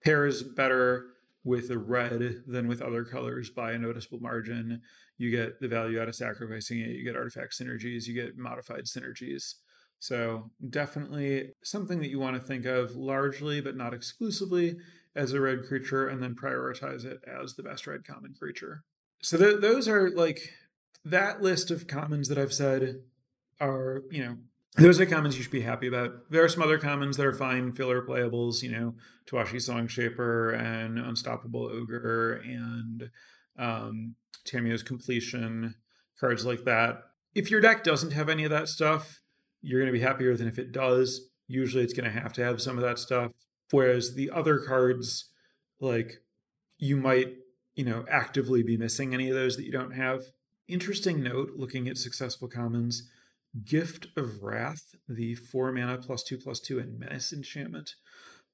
pairs 0.04 0.44
better 0.44 1.08
with 1.44 1.68
the 1.68 1.78
red 1.78 2.44
than 2.48 2.68
with 2.68 2.82
other 2.82 3.04
colors 3.04 3.50
by 3.50 3.72
a 3.72 3.78
noticeable 3.78 4.20
margin. 4.20 4.82
You 5.18 5.32
get 5.32 5.60
the 5.60 5.68
value 5.68 6.00
out 6.02 6.10
of 6.10 6.16
sacrificing 6.16 6.80
it 6.80 6.90
you 6.90 7.04
get 7.04 7.16
artifact 7.16 7.54
synergies 7.60 8.06
you 8.06 8.14
get 8.14 8.38
modified 8.38 8.86
synergies. 8.86 9.56
So, 10.00 10.52
definitely 10.70 11.54
something 11.64 12.00
that 12.00 12.10
you 12.10 12.20
want 12.20 12.36
to 12.36 12.46
think 12.46 12.66
of 12.66 12.96
largely, 12.96 13.62
but 13.62 13.76
not 13.76 13.94
exclusively, 13.94 14.76
as 15.16 15.34
a 15.34 15.42
red 15.42 15.64
creature, 15.64 16.08
and 16.08 16.22
then 16.22 16.36
prioritize 16.36 17.06
it 17.06 17.24
as 17.26 17.56
the 17.56 17.64
best 17.64 17.88
red 17.88 18.06
common 18.06 18.34
creature. 18.38 18.84
So, 19.22 19.38
th- 19.38 19.62
those 19.62 19.88
are 19.88 20.12
like 20.12 20.54
that 21.06 21.42
list 21.42 21.72
of 21.72 21.88
commons 21.88 22.28
that 22.28 22.38
I've 22.38 22.54
said 22.54 23.02
are, 23.60 24.04
you 24.12 24.24
know, 24.24 24.38
those 24.78 25.00
are 25.00 25.06
commons 25.06 25.38
you 25.38 25.44
should 25.44 25.52
be 25.52 25.62
happy 25.62 25.88
about. 25.88 26.30
There 26.30 26.44
are 26.44 26.50
some 26.50 26.64
other 26.64 26.78
commons 26.78 27.18
that 27.18 27.26
are 27.26 27.34
fine 27.34 27.72
filler 27.72 28.02
playables, 28.02 28.62
you 28.62 28.72
know, 28.72 28.96
Towashi 29.26 29.56
Songshaper 29.56 30.60
and 30.60 31.00
Unstoppable 31.00 31.64
Ogre 31.64 32.34
and 32.44 33.10
um, 33.58 34.16
Tamiyo's 34.46 34.84
Compleation, 34.84 35.76
cards 36.20 36.46
like 36.46 36.66
that. 36.66 37.04
If 37.34 37.50
your 37.50 37.62
deck 37.62 37.84
doesn't 37.84 38.12
have 38.12 38.28
any 38.28 38.44
of 38.44 38.52
that 38.52 38.68
stuff, 38.68 39.22
you're 39.62 39.80
going 39.80 39.92
to 39.92 39.98
be 39.98 40.04
happier 40.04 40.36
than 40.36 40.48
if 40.48 40.60
it 40.60 40.72
does. 40.72 41.30
Usually 41.48 41.84
it's 41.84 41.94
going 41.94 42.12
to 42.12 42.20
have 42.20 42.34
to 42.34 42.44
have 42.44 42.62
some 42.62 42.78
of 42.78 42.84
that 42.84 43.00
stuff. 43.00 43.32
Whereas 43.72 44.16
the 44.16 44.30
other 44.30 44.60
cards, 44.60 45.32
like 45.80 46.22
you 46.78 46.98
might, 46.98 47.34
you 47.76 47.86
know, 47.86 48.06
actively 48.10 48.62
be 48.62 48.78
missing 48.78 49.14
any 49.14 49.30
of 49.30 49.36
those 49.36 49.56
that 49.56 49.66
you 49.66 49.72
don't 49.72 49.94
have. 49.94 50.24
Interesting 50.68 51.24
note 51.24 51.52
looking 51.56 51.88
at 51.88 51.98
successful 51.98 52.48
commons 52.48 53.10
Gift 53.64 54.08
of 54.18 54.44
Wrath, 54.44 54.96
the 55.08 55.36
four 55.36 55.72
mana 55.72 55.98
plus 55.98 56.24
two 56.24 56.38
plus 56.38 56.60
two 56.60 56.80
and 56.80 57.00
menace 57.00 57.32
enchantment, 57.32 57.96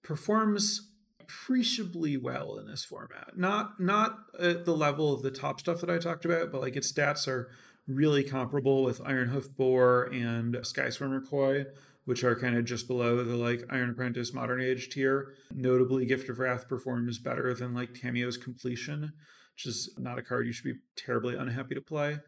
performs 0.03 0.91
appreciably 1.19 2.17
well 2.17 2.57
in 2.57 2.67
this 2.67 2.85
format. 2.85 3.37
Not 3.37 3.79
not 3.79 4.19
at 4.39 4.65
the 4.65 4.75
level 4.75 5.13
of 5.13 5.21
the 5.21 5.31
top 5.31 5.59
stuff 5.59 5.81
that 5.81 5.89
I 5.89 5.97
talked 5.97 6.25
about, 6.25 6.51
but 6.51 6.61
like 6.61 6.75
its 6.75 6.91
stats 6.91 7.27
are 7.27 7.49
really 7.87 8.23
comparable 8.23 8.83
with 8.83 9.01
Ironhoof 9.01 9.55
Boar 9.55 10.03
and 10.11 10.55
Skyswimmer 10.55 11.27
Koi, 11.27 11.65
which 12.05 12.23
are 12.23 12.35
kind 12.35 12.57
of 12.57 12.65
just 12.65 12.87
below 12.87 13.23
the 13.23 13.35
like 13.35 13.63
Iron 13.69 13.89
Apprentice 13.89 14.33
Modern 14.33 14.61
Age 14.61 14.89
tier. 14.89 15.33
Notably, 15.53 16.05
Gift 16.05 16.29
of 16.29 16.39
Wrath 16.39 16.67
performs 16.67 17.19
better 17.19 17.53
than 17.53 17.73
like 17.73 17.93
Tamiyo's 17.93 18.37
Compleation, 18.37 19.13
which 19.55 19.65
is 19.65 19.93
not 19.97 20.19
a 20.19 20.21
card 20.21 20.45
you 20.45 20.53
should 20.53 20.65
be 20.65 20.79
terribly 20.95 21.35
unhappy 21.35 21.75
to 21.75 21.81
play. 21.81 22.19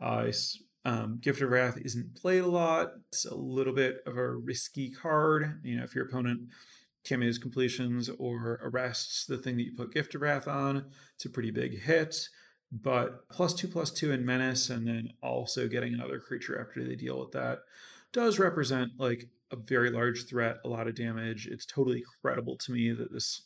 Uh, 0.00 0.30
um, 0.86 1.18
Gift 1.20 1.42
of 1.42 1.50
Wrath 1.50 1.76
isn't 1.84 2.14
played 2.14 2.44
a 2.44 2.46
lot. 2.46 2.92
It's 3.08 3.24
a 3.24 3.34
little 3.34 3.72
bit 3.72 3.98
of 4.06 4.16
a 4.16 4.30
risky 4.30 4.88
card. 4.88 5.60
You 5.64 5.78
know, 5.78 5.82
if 5.82 5.96
your 5.96 6.06
opponent 6.06 6.42
Tamiyo's 7.04 7.38
completions 7.38 8.08
or 8.08 8.60
arrests 8.62 9.26
the 9.26 9.36
thing 9.36 9.56
that 9.56 9.64
you 9.64 9.72
put 9.76 9.92
Gift 9.92 10.14
of 10.14 10.20
Wrath 10.20 10.46
on, 10.46 10.84
it's 11.16 11.24
a 11.24 11.30
pretty 11.30 11.50
big 11.50 11.80
hit. 11.82 12.28
But 12.70 13.28
plus 13.30 13.52
two, 13.52 13.66
plus 13.66 13.90
two 13.90 14.12
in 14.12 14.24
Menace, 14.24 14.70
and 14.70 14.86
then 14.86 15.08
also 15.24 15.66
getting 15.66 15.92
another 15.92 16.20
creature 16.20 16.60
after 16.60 16.84
they 16.84 16.94
deal 16.94 17.18
with 17.18 17.32
that 17.32 17.58
does 18.12 18.38
represent 18.38 18.92
like 18.96 19.28
a 19.50 19.56
very 19.56 19.90
large 19.90 20.28
threat, 20.28 20.58
a 20.64 20.68
lot 20.68 20.86
of 20.86 20.94
damage. 20.94 21.48
It's 21.50 21.66
totally 21.66 22.04
credible 22.22 22.56
to 22.58 22.70
me 22.72 22.92
that 22.92 23.12
this 23.12 23.42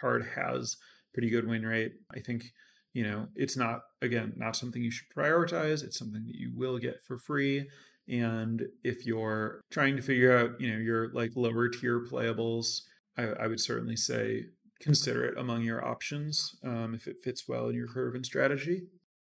card 0.00 0.26
has 0.36 0.76
pretty 1.12 1.28
good 1.28 1.48
win 1.48 1.66
rate. 1.66 1.94
I 2.14 2.20
think 2.20 2.52
you 2.94 3.04
know 3.04 3.28
it's 3.36 3.56
not 3.56 3.82
again 4.00 4.32
not 4.36 4.56
something 4.56 4.82
you 4.82 4.90
should 4.90 5.08
prioritize 5.14 5.84
it's 5.84 5.98
something 5.98 6.24
that 6.24 6.36
you 6.36 6.50
will 6.54 6.78
get 6.78 7.02
for 7.02 7.18
free 7.18 7.68
and 8.08 8.62
if 8.82 9.04
you're 9.04 9.60
trying 9.70 9.96
to 9.96 10.02
figure 10.02 10.36
out 10.36 10.58
you 10.58 10.72
know 10.72 10.78
your 10.78 11.12
like 11.12 11.32
lower 11.36 11.68
tier 11.68 12.00
playables 12.00 12.80
i, 13.18 13.24
I 13.24 13.46
would 13.46 13.60
certainly 13.60 13.96
say 13.96 14.46
consider 14.80 15.24
it 15.24 15.38
among 15.38 15.62
your 15.62 15.84
options 15.84 16.56
um, 16.64 16.94
if 16.94 17.06
it 17.06 17.16
fits 17.22 17.48
well 17.48 17.68
in 17.68 17.74
your 17.74 17.86
curve 17.86 18.14
and 18.14 18.26
strategy. 18.26 18.82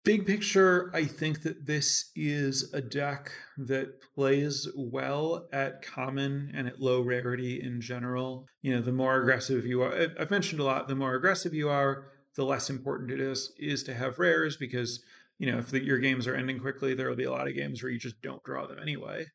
Big 0.05 0.25
picture 0.25 0.91
i 0.95 1.05
think 1.05 1.43
that 1.43 1.67
this 1.67 2.13
is 2.15 2.73
a 2.73 2.81
deck 2.81 3.33
that 3.59 4.01
plays 4.15 4.69
well 4.77 5.49
at 5.53 5.83
common 5.83 6.53
and 6.55 6.69
at 6.69 6.81
low 6.81 7.01
rarity 7.01 7.61
in 7.61 7.81
general. 7.81 8.47
You 8.63 8.77
know 8.77 8.83
the 8.83 8.93
more 8.93 9.21
aggressive 9.21 9.67
you 9.67 9.83
are 9.83 10.09
i've 10.21 10.31
mentioned 10.31 10.61
a 10.61 10.65
lot 10.65 10.87
the 10.87 10.95
more 10.95 11.15
aggressive 11.15 11.55
you 11.55 11.69
are 11.69 12.07
the 12.37 12.45
less 12.45 12.71
important 12.71 13.11
it 13.11 13.21
is 13.21 13.53
is 13.59 13.83
to 13.85 13.95
have 13.95 14.19
rares 14.19 14.57
because 14.57 15.03
you 15.39 15.51
know 15.51 15.59
if 15.59 15.71
the, 15.71 15.85
your 15.85 15.99
games 15.99 16.27
are 16.27 16.35
ending 16.35 16.59
quickly 16.59 16.95
there 16.95 17.09
will 17.09 17.17
be 17.17 17.25
a 17.25 17.31
lot 17.31 17.49
of 17.49 17.55
games 17.55 17.83
where 17.83 17.91
you 17.91 17.99
just 17.99 18.21
don't 18.23 18.45
draw 18.45 18.67
them 18.67 18.79
anyway. 18.81 19.27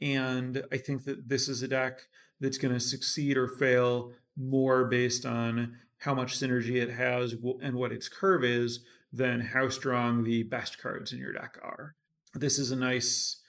And 0.00 0.62
i 0.72 0.76
think 0.76 1.04
that 1.04 1.28
this 1.28 1.48
is 1.48 1.62
a 1.62 1.68
deck 1.68 2.00
that's 2.40 2.58
going 2.58 2.74
to 2.74 2.80
succeed 2.80 3.36
or 3.36 3.48
fail 3.48 4.12
more 4.36 4.84
based 4.84 5.26
on 5.26 5.76
how 5.98 6.14
much 6.14 6.38
synergy 6.38 6.76
it 6.76 6.90
has 6.90 7.34
and 7.60 7.74
what 7.74 7.92
its 7.92 8.08
curve 8.08 8.44
is 8.44 8.80
than 9.12 9.40
how 9.40 9.68
strong 9.68 10.22
the 10.22 10.44
best 10.44 10.80
cards 10.80 11.12
in 11.12 11.18
your 11.18 11.32
deck 11.32 11.58
are. 11.62 11.96
This 12.34 12.58
is 12.58 12.70
a 12.70 12.76
nice 12.76 13.40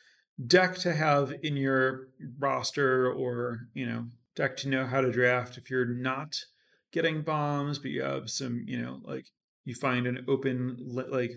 deck 0.47 0.77
to 0.77 0.93
have 0.93 1.33
in 1.43 1.57
your 1.57 2.07
roster 2.39 3.11
or 3.11 3.67
you 3.73 3.85
know 3.85 4.05
deck 4.35 4.55
to 4.57 4.69
know 4.69 4.85
how 4.85 5.01
to 5.01 5.11
draft 5.11 5.57
if 5.57 5.69
you're 5.69 5.85
not 5.85 6.35
getting 6.91 7.21
bombs, 7.21 7.79
but 7.79 7.91
you 7.91 8.01
have 8.01 8.29
some, 8.29 8.63
you 8.67 8.81
know, 8.81 8.99
like 9.03 9.25
you 9.65 9.75
find 9.75 10.07
an 10.07 10.25
open, 10.27 10.77
like 10.89 11.31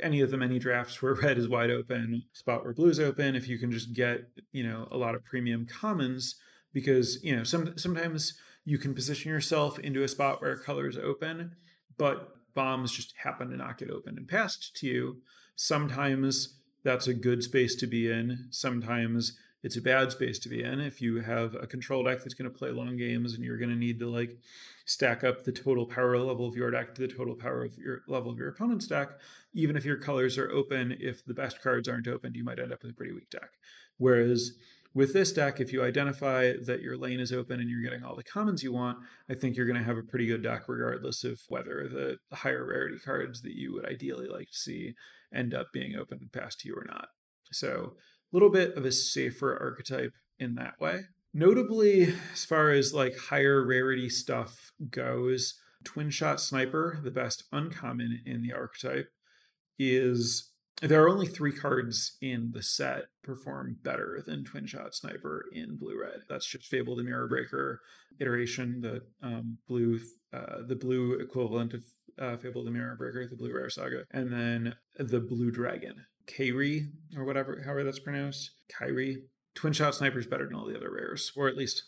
any 0.00 0.20
of 0.20 0.30
the 0.30 0.36
many 0.36 0.58
drafts 0.58 1.00
where 1.00 1.14
red 1.22 1.38
is 1.38 1.48
wide 1.48 1.70
open, 1.70 2.22
spot 2.32 2.64
where 2.64 2.74
blue 2.74 2.88
is 2.88 3.00
open. 3.00 3.34
If 3.34 3.48
you 3.48 3.58
can 3.58 3.70
just 3.70 3.92
get, 3.92 4.20
you 4.52 4.66
know, 4.66 4.88
a 4.90 4.96
lot 4.96 5.14
of 5.14 5.24
premium 5.24 5.66
commons, 5.66 6.36
because 6.72 7.22
you 7.22 7.36
know, 7.36 7.44
some 7.44 7.76
sometimes 7.76 8.34
you 8.64 8.78
can 8.78 8.94
position 8.94 9.30
yourself 9.30 9.78
into 9.78 10.02
a 10.02 10.08
spot 10.08 10.40
where 10.40 10.56
color 10.56 10.88
is 10.88 10.96
open, 10.96 11.52
but 11.98 12.28
bombs 12.54 12.92
just 12.92 13.14
happen 13.22 13.50
to 13.50 13.56
not 13.56 13.78
get 13.78 13.90
open 13.90 14.16
and 14.16 14.28
passed 14.28 14.76
to 14.76 14.86
you. 14.86 15.16
Sometimes 15.56 16.60
that's 16.84 17.06
a 17.06 17.14
good 17.14 17.42
space 17.42 17.74
to 17.76 17.86
be 17.86 18.10
in. 18.10 18.48
Sometimes 18.50 19.36
it's 19.62 19.76
a 19.76 19.82
bad 19.82 20.10
space 20.10 20.38
to 20.40 20.48
be 20.48 20.62
in. 20.62 20.80
If 20.80 21.00
you 21.00 21.20
have 21.20 21.54
a 21.54 21.66
control 21.66 22.02
deck 22.04 22.18
that's 22.18 22.34
going 22.34 22.50
to 22.50 22.56
play 22.56 22.70
long 22.70 22.96
games 22.96 23.34
and 23.34 23.44
you're 23.44 23.58
going 23.58 23.70
to 23.70 23.76
need 23.76 23.98
to 24.00 24.10
like 24.10 24.38
stack 24.84 25.22
up 25.22 25.44
the 25.44 25.52
total 25.52 25.86
power 25.86 26.18
level 26.18 26.46
of 26.46 26.56
your 26.56 26.70
deck 26.70 26.94
to 26.96 27.02
the 27.02 27.12
total 27.12 27.34
power 27.34 27.64
of 27.64 27.78
your 27.78 28.02
level 28.08 28.32
of 28.32 28.38
your 28.38 28.48
opponent's 28.48 28.88
deck 28.88 29.10
even 29.54 29.76
if 29.76 29.84
your 29.84 29.96
colors 29.96 30.36
are 30.36 30.50
open 30.50 30.96
if 30.98 31.24
the 31.24 31.34
best 31.34 31.62
cards 31.62 31.88
aren't 31.88 32.08
opened 32.08 32.34
you 32.34 32.42
might 32.42 32.58
end 32.58 32.72
up 32.72 32.82
with 32.82 32.90
a 32.90 32.94
pretty 32.94 33.12
weak 33.12 33.30
deck. 33.30 33.50
Whereas 33.98 34.52
with 34.94 35.12
this 35.12 35.32
deck 35.32 35.60
if 35.60 35.72
you 35.72 35.84
identify 35.84 36.52
that 36.64 36.82
your 36.82 36.96
lane 36.96 37.20
is 37.20 37.32
open 37.32 37.60
and 37.60 37.70
you're 37.70 37.82
getting 37.82 38.04
all 38.04 38.16
the 38.16 38.22
commons 38.22 38.62
you 38.62 38.72
want 38.72 38.98
i 39.30 39.32
think 39.32 39.56
you're 39.56 39.64
going 39.64 39.78
to 39.78 39.82
have 39.82 39.96
a 39.96 40.02
pretty 40.02 40.26
good 40.26 40.42
deck 40.42 40.64
regardless 40.68 41.24
of 41.24 41.40
whether 41.48 41.88
the 41.88 42.18
higher 42.36 42.66
rarity 42.66 42.98
cards 42.98 43.40
that 43.40 43.54
you 43.54 43.72
would 43.72 43.86
ideally 43.86 44.28
like 44.28 44.50
to 44.50 44.58
see 44.58 44.94
end 45.34 45.54
up 45.54 45.72
being 45.72 45.96
open 45.96 46.30
past 46.32 46.60
to 46.60 46.68
you 46.68 46.74
or 46.74 46.84
not. 46.86 47.08
So 47.50 47.94
little 48.32 48.50
bit 48.50 48.74
of 48.76 48.84
a 48.84 48.92
safer 48.92 49.56
archetype 49.60 50.14
in 50.38 50.54
that 50.56 50.80
way. 50.80 51.02
Notably, 51.34 52.14
as 52.32 52.44
far 52.44 52.70
as 52.70 52.92
like 52.92 53.16
higher 53.16 53.64
rarity 53.64 54.08
stuff 54.08 54.72
goes, 54.90 55.54
Twin 55.84 56.10
Shot 56.10 56.40
Sniper, 56.40 57.00
the 57.02 57.10
best 57.10 57.44
uncommon 57.52 58.22
in 58.26 58.42
the 58.42 58.52
archetype, 58.52 59.08
is 59.78 60.50
there 60.80 61.02
are 61.02 61.08
only 61.08 61.26
three 61.26 61.52
cards 61.52 62.16
in 62.20 62.50
the 62.52 62.62
set 62.62 63.04
perform 63.22 63.76
better 63.82 64.22
than 64.26 64.44
Twin 64.44 64.66
Shot 64.66 64.94
Sniper 64.94 65.44
in 65.52 65.76
blue 65.76 66.00
red. 66.00 66.20
That's 66.28 66.46
just 66.46 66.66
Fable 66.66 66.96
the 66.96 67.04
Mirror 67.04 67.28
Breaker 67.28 67.80
iteration, 68.20 68.80
the 68.80 69.02
um, 69.26 69.58
blue 69.68 70.00
uh, 70.32 70.62
the 70.66 70.76
blue 70.76 71.14
equivalent 71.14 71.74
of 71.74 71.84
uh, 72.18 72.36
Fable 72.36 72.64
the 72.64 72.70
Mirror 72.70 72.96
Breaker, 72.96 73.26
the 73.28 73.36
blue 73.36 73.54
rare 73.54 73.70
saga, 73.70 74.04
and 74.10 74.32
then 74.32 74.74
the 74.98 75.20
blue 75.20 75.50
dragon. 75.50 76.04
Kairi 76.26 76.90
or 77.16 77.24
whatever, 77.24 77.62
however 77.64 77.84
that's 77.84 77.98
pronounced. 77.98 78.50
Kairi. 78.72 79.16
Twin 79.54 79.72
Shot 79.72 79.94
Sniper 79.94 80.18
is 80.18 80.26
better 80.26 80.46
than 80.46 80.54
all 80.54 80.66
the 80.66 80.76
other 80.76 80.90
rares, 80.90 81.30
or 81.36 81.46
at 81.46 81.56
least 81.56 81.84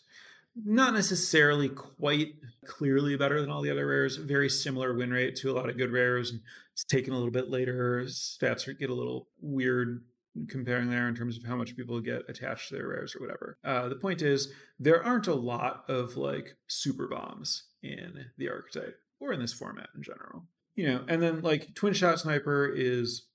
not 0.55 0.95
necessarily 0.95 1.69
quite 1.69 2.35
clearly 2.67 3.17
better 3.17 3.41
than 3.41 3.51
all 3.51 3.63
the 3.63 3.71
other 3.71 3.87
rares. 3.87 4.17
Very 4.17 4.49
similar 4.49 4.95
win 4.95 5.11
rate 5.11 5.37
to 5.37 5.51
a 5.51 5.55
lot 5.55 5.69
of 5.69 5.79
good 5.79 5.91
rares. 5.91 6.31
And 6.31 6.41
it's 6.73 6.85
taken 6.85 7.13
a 7.13 7.17
little 7.17 7.33
bit 7.33 7.51
later. 7.51 8.05
Stats 8.05 8.67
get 8.79 8.91
a 8.91 8.95
little 8.95 9.29
weird 9.41 10.05
comparing 10.49 10.91
there 10.91 11.09
in 11.09 11.15
terms 11.15 11.37
of 11.37 11.45
how 11.45 11.57
much 11.57 11.77
people 11.77 12.01
get 12.01 12.23
attached 12.29 12.69
to 12.69 12.75
their 12.75 12.89
rares 12.89 13.15
or 13.15 13.21
whatever. 13.21 13.57
Uh, 13.65 13.89
the 13.89 13.97
point 13.97 14.23
is, 14.23 14.53
there 14.79 15.03
aren't 15.03 15.27
a 15.27 15.35
lot 15.35 15.85
of 15.89 16.17
like 16.17 16.57
super 16.67 17.09
bombs 17.09 17.65
in 17.83 18.27
the 18.37 18.49
archetype 18.49 18.97
or 19.21 19.33
in 19.33 19.41
this 19.41 19.53
format 19.53 19.89
in 19.97 20.03
general. 20.03 20.45
You 20.75 20.89
know, 20.89 21.05
and 21.09 21.23
then 21.23 21.41
like 21.43 21.75
Twin 21.75 21.95
Shot 21.95 22.19
Sniper 22.19 22.67
is 22.67 23.27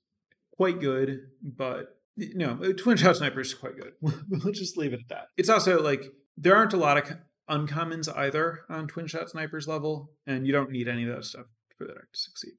quite 0.60 0.82
good, 0.82 1.22
but 1.42 2.02
no, 2.18 2.60
uh, 2.62 2.74
Twin 2.74 2.98
Shot 2.98 3.16
Sniper 3.16 3.40
is 3.40 3.54
quite 3.54 3.78
good. 3.78 3.94
we'll 4.02 4.52
just 4.52 4.76
leave 4.76 4.92
it 4.92 5.00
at 5.00 5.08
that. 5.08 5.28
It's 5.38 5.48
also 5.48 5.82
like 5.82 6.04
there 6.36 6.54
aren't 6.54 6.74
a 6.74 6.78
lot 6.78 6.98
of 6.98 7.18
uncommons 7.50 8.14
either 8.14 8.66
on 8.68 8.90
Twin 8.90 9.08
Shot 9.08 9.30
Sniper's 9.30 9.70
level, 9.70 10.12
and 10.28 10.46
you 10.46 10.52
don't 10.52 10.70
need 10.70 10.90
any 10.90 11.08
of 11.08 11.16
that 11.16 11.24
stuff 11.24 11.46
for 11.78 11.88
that 11.88 11.96
to 11.96 12.20
succeed, 12.20 12.56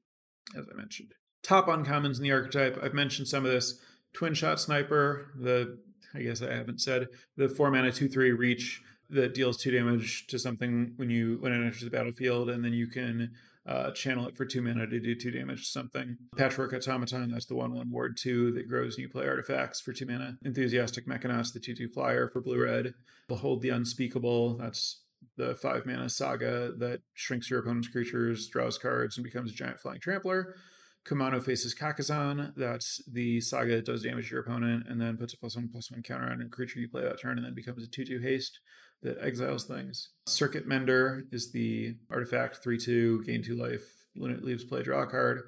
as 0.57 0.65
I 0.67 0.75
mentioned. 0.75 1.11
Top 1.43 1.67
uncommons 1.67 2.17
in 2.17 2.23
the 2.23 2.31
archetype, 2.31 2.79
I've 2.81 2.95
mentioned 2.95 3.27
some 3.27 3.45
of 3.45 3.51
this. 3.51 3.79
Twin 4.13 4.33
Shot 4.33 4.59
Sniper, 4.59 5.27
the 5.39 5.77
I 6.15 6.23
guess 6.23 6.41
I 6.41 6.55
haven't 6.55 6.81
said 6.81 7.05
the 7.37 7.49
four 7.49 7.69
mana 7.69 7.91
two 7.91 8.09
three 8.09 8.31
reach 8.31 8.81
that 9.11 9.35
deals 9.35 9.57
two 9.57 9.69
damage 9.69 10.25
to 10.25 10.39
something 10.39 10.93
when 10.95 11.11
you 11.11 11.37
when 11.39 11.51
it 11.51 11.63
enters 11.63 11.81
the 11.81 11.91
battlefield, 11.91 12.49
and 12.49 12.65
then 12.65 12.73
you 12.73 12.87
can 12.87 13.33
uh, 13.65 13.91
channel 13.91 14.27
it 14.27 14.35
for 14.35 14.45
two 14.45 14.61
mana 14.61 14.87
to 14.87 14.99
do 14.99 15.15
two 15.15 15.31
damage 15.31 15.65
to 15.65 15.71
something. 15.71 16.17
Patchwork 16.35 16.73
Automaton, 16.73 17.31
that's 17.31 17.45
the 17.45 17.55
1 17.55 17.73
1 17.73 17.91
ward 17.91 18.17
2 18.17 18.51
that 18.53 18.67
grows 18.67 18.97
new 18.97 19.07
play 19.07 19.27
artifacts 19.27 19.79
for 19.79 19.93
two 19.93 20.05
mana. 20.05 20.37
Enthusiastic 20.43 21.05
Mechanaut, 21.07 21.53
the 21.53 21.59
2 21.59 21.75
2 21.75 21.89
flyer 21.89 22.27
for 22.27 22.41
blue 22.41 22.63
red. 22.63 22.93
Behold 23.27 23.61
the 23.61 23.69
Unspeakable, 23.69 24.57
that's 24.57 25.01
the 25.37 25.55
5 25.55 25.85
mana 25.85 26.09
saga 26.09 26.73
that 26.77 27.01
shrinks 27.13 27.49
your 27.49 27.59
opponent's 27.59 27.87
creatures, 27.87 28.47
draws 28.47 28.77
cards, 28.77 29.17
and 29.17 29.23
becomes 29.23 29.51
a 29.51 29.55
giant 29.55 29.79
flying 29.79 29.99
trampler. 29.99 30.55
Kumano 31.05 31.41
faces 31.43 31.73
Kakkazan. 31.73 32.53
That's 32.55 33.01
the 33.11 33.41
saga 33.41 33.77
that 33.77 33.85
does 33.85 34.03
damage 34.03 34.29
to 34.29 34.35
your 34.35 34.41
opponent 34.41 34.85
and 34.87 35.01
then 35.01 35.17
puts 35.17 35.33
a 35.33 35.37
plus 35.37 35.55
one 35.55 35.69
plus 35.69 35.91
one 35.91 36.03
counter 36.03 36.29
on 36.29 36.41
a 36.41 36.49
creature 36.49 36.79
you 36.79 36.87
play 36.87 37.01
that 37.01 37.19
turn 37.19 37.37
and 37.37 37.45
then 37.45 37.55
becomes 37.55 37.83
a 37.83 37.87
2 37.87 38.05
2 38.05 38.19
haste 38.19 38.59
that 39.01 39.17
exiles 39.19 39.65
things. 39.65 40.09
Circuit 40.27 40.67
Mender 40.67 41.23
is 41.31 41.51
the 41.51 41.95
artifact 42.11 42.57
3 42.63 42.77
2, 42.77 43.23
gain 43.23 43.43
2 43.43 43.55
life, 43.55 43.83
when 44.15 44.31
it 44.31 44.43
leaves 44.43 44.63
play, 44.63 44.83
draw 44.83 45.01
a 45.01 45.07
card. 45.07 45.41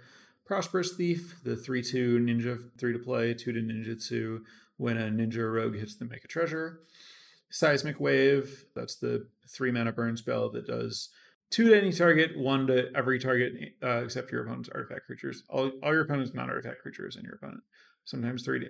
Prosperous 0.46 0.94
Thief, 0.94 1.40
the 1.44 1.56
3 1.56 1.84
2 1.84 2.20
ninja, 2.20 2.60
3 2.78 2.94
to 2.94 3.00
play, 3.00 3.34
2 3.34 3.54
to 3.54 3.60
ninjutsu. 3.60 4.40
When 4.78 4.98
a 4.98 5.10
ninja 5.10 5.52
rogue 5.54 5.76
hits 5.76 5.96
them, 5.96 6.10
make 6.10 6.26
a 6.26 6.28
treasure. 6.28 6.80
Seismic 7.50 8.00
Wave, 8.00 8.66
that's 8.76 8.96
the 8.96 9.28
3 9.48 9.72
mana 9.72 9.92
burn 9.92 10.18
spell 10.18 10.50
that 10.50 10.66
does 10.66 11.10
two 11.54 11.70
to 11.70 11.78
any 11.78 11.94
target, 11.94 12.38
one 12.38 12.66
to 12.68 12.92
every 12.96 13.20
target 13.20 13.54
uh, 13.84 14.04
except 14.04 14.32
your 14.32 14.44
opponent's 14.44 14.70
artifact 14.74 15.06
creatures. 15.06 15.44
All, 15.50 15.72
all 15.84 15.94
your 15.94 16.02
opponent's 16.02 16.34
non 16.34 16.50
artifact 16.50 16.82
creatures 16.82 17.16
and 17.16 17.24
your 17.24 17.36
opponent. 17.36 17.62
Sometimes 18.06 18.44
three, 18.44 18.60
to, 18.60 18.68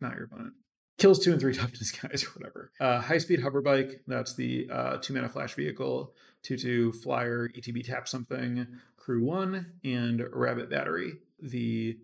not 0.00 0.14
your 0.14 0.24
opponent 0.24 0.54
kills 1.00 1.18
two 1.18 1.32
and 1.32 1.40
three 1.40 1.54
toughness 1.56 1.90
guys 1.90 2.22
or 2.22 2.28
whatever. 2.38 2.70
Uh, 2.78 3.00
high 3.00 3.18
speed 3.18 3.40
hover 3.40 3.62
bike. 3.62 4.02
That's 4.06 4.34
the 4.34 4.68
uh, 4.70 4.96
two 4.98 5.14
mana 5.14 5.28
flash 5.28 5.54
vehicle. 5.54 6.14
Two 6.42 6.56
two 6.56 6.92
flyer 6.92 7.48
ETB 7.48 7.84
tap 7.84 8.06
something. 8.06 8.66
Crew 8.96 9.24
one 9.24 9.72
and 9.82 10.22
rabbit 10.32 10.70
battery. 10.70 11.14
The 11.40 11.98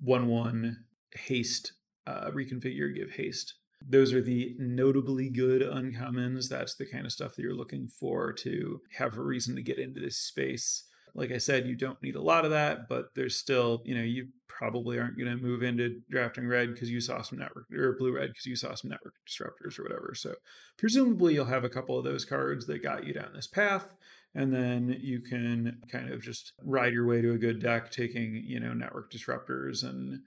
one 0.00 0.26
one 0.26 0.84
haste 1.12 1.72
uh, 2.06 2.30
reconfigure 2.30 2.94
give 2.94 3.12
haste. 3.12 3.54
Those 3.86 4.12
are 4.12 4.22
the 4.22 4.54
notably 4.58 5.28
good 5.28 5.62
uncommons. 5.62 6.48
That's 6.48 6.74
the 6.74 6.86
kind 6.86 7.04
of 7.04 7.12
stuff 7.12 7.34
that 7.34 7.42
you're 7.42 7.54
looking 7.54 7.86
for 7.88 8.32
to 8.32 8.80
have 8.98 9.16
a 9.16 9.22
reason 9.22 9.56
to 9.56 9.62
get 9.62 9.78
into 9.78 10.00
this 10.00 10.16
space. 10.16 10.84
Like 11.14 11.30
I 11.30 11.38
said, 11.38 11.66
you 11.66 11.76
don't 11.76 12.02
need 12.02 12.16
a 12.16 12.22
lot 12.22 12.44
of 12.44 12.50
that, 12.50 12.88
but 12.88 13.14
there's 13.14 13.36
still, 13.36 13.82
you 13.84 13.94
know, 13.94 14.02
you 14.02 14.28
probably 14.48 14.98
aren't 14.98 15.18
going 15.18 15.30
to 15.30 15.42
move 15.42 15.62
into 15.62 16.00
drafting 16.10 16.48
red 16.48 16.72
because 16.72 16.90
you 16.90 17.00
saw 17.00 17.22
some 17.22 17.38
network 17.38 17.66
or 17.72 17.96
blue 17.98 18.14
red 18.14 18.30
because 18.30 18.46
you 18.46 18.56
saw 18.56 18.74
some 18.74 18.90
network 18.90 19.14
disruptors 19.28 19.78
or 19.78 19.84
whatever. 19.84 20.12
So 20.14 20.34
presumably 20.76 21.34
you'll 21.34 21.44
have 21.44 21.64
a 21.64 21.68
couple 21.68 21.98
of 21.98 22.04
those 22.04 22.24
cards 22.24 22.66
that 22.66 22.82
got 22.82 23.04
you 23.04 23.12
down 23.12 23.32
this 23.34 23.46
path. 23.46 23.94
And 24.34 24.52
then 24.52 24.96
you 25.00 25.20
can 25.20 25.80
kind 25.90 26.12
of 26.12 26.20
just 26.20 26.52
ride 26.64 26.92
your 26.92 27.06
way 27.06 27.20
to 27.20 27.32
a 27.32 27.38
good 27.38 27.62
deck, 27.62 27.92
taking, 27.92 28.42
you 28.44 28.58
know, 28.58 28.72
network 28.72 29.12
disruptors 29.12 29.84
and 29.84 30.22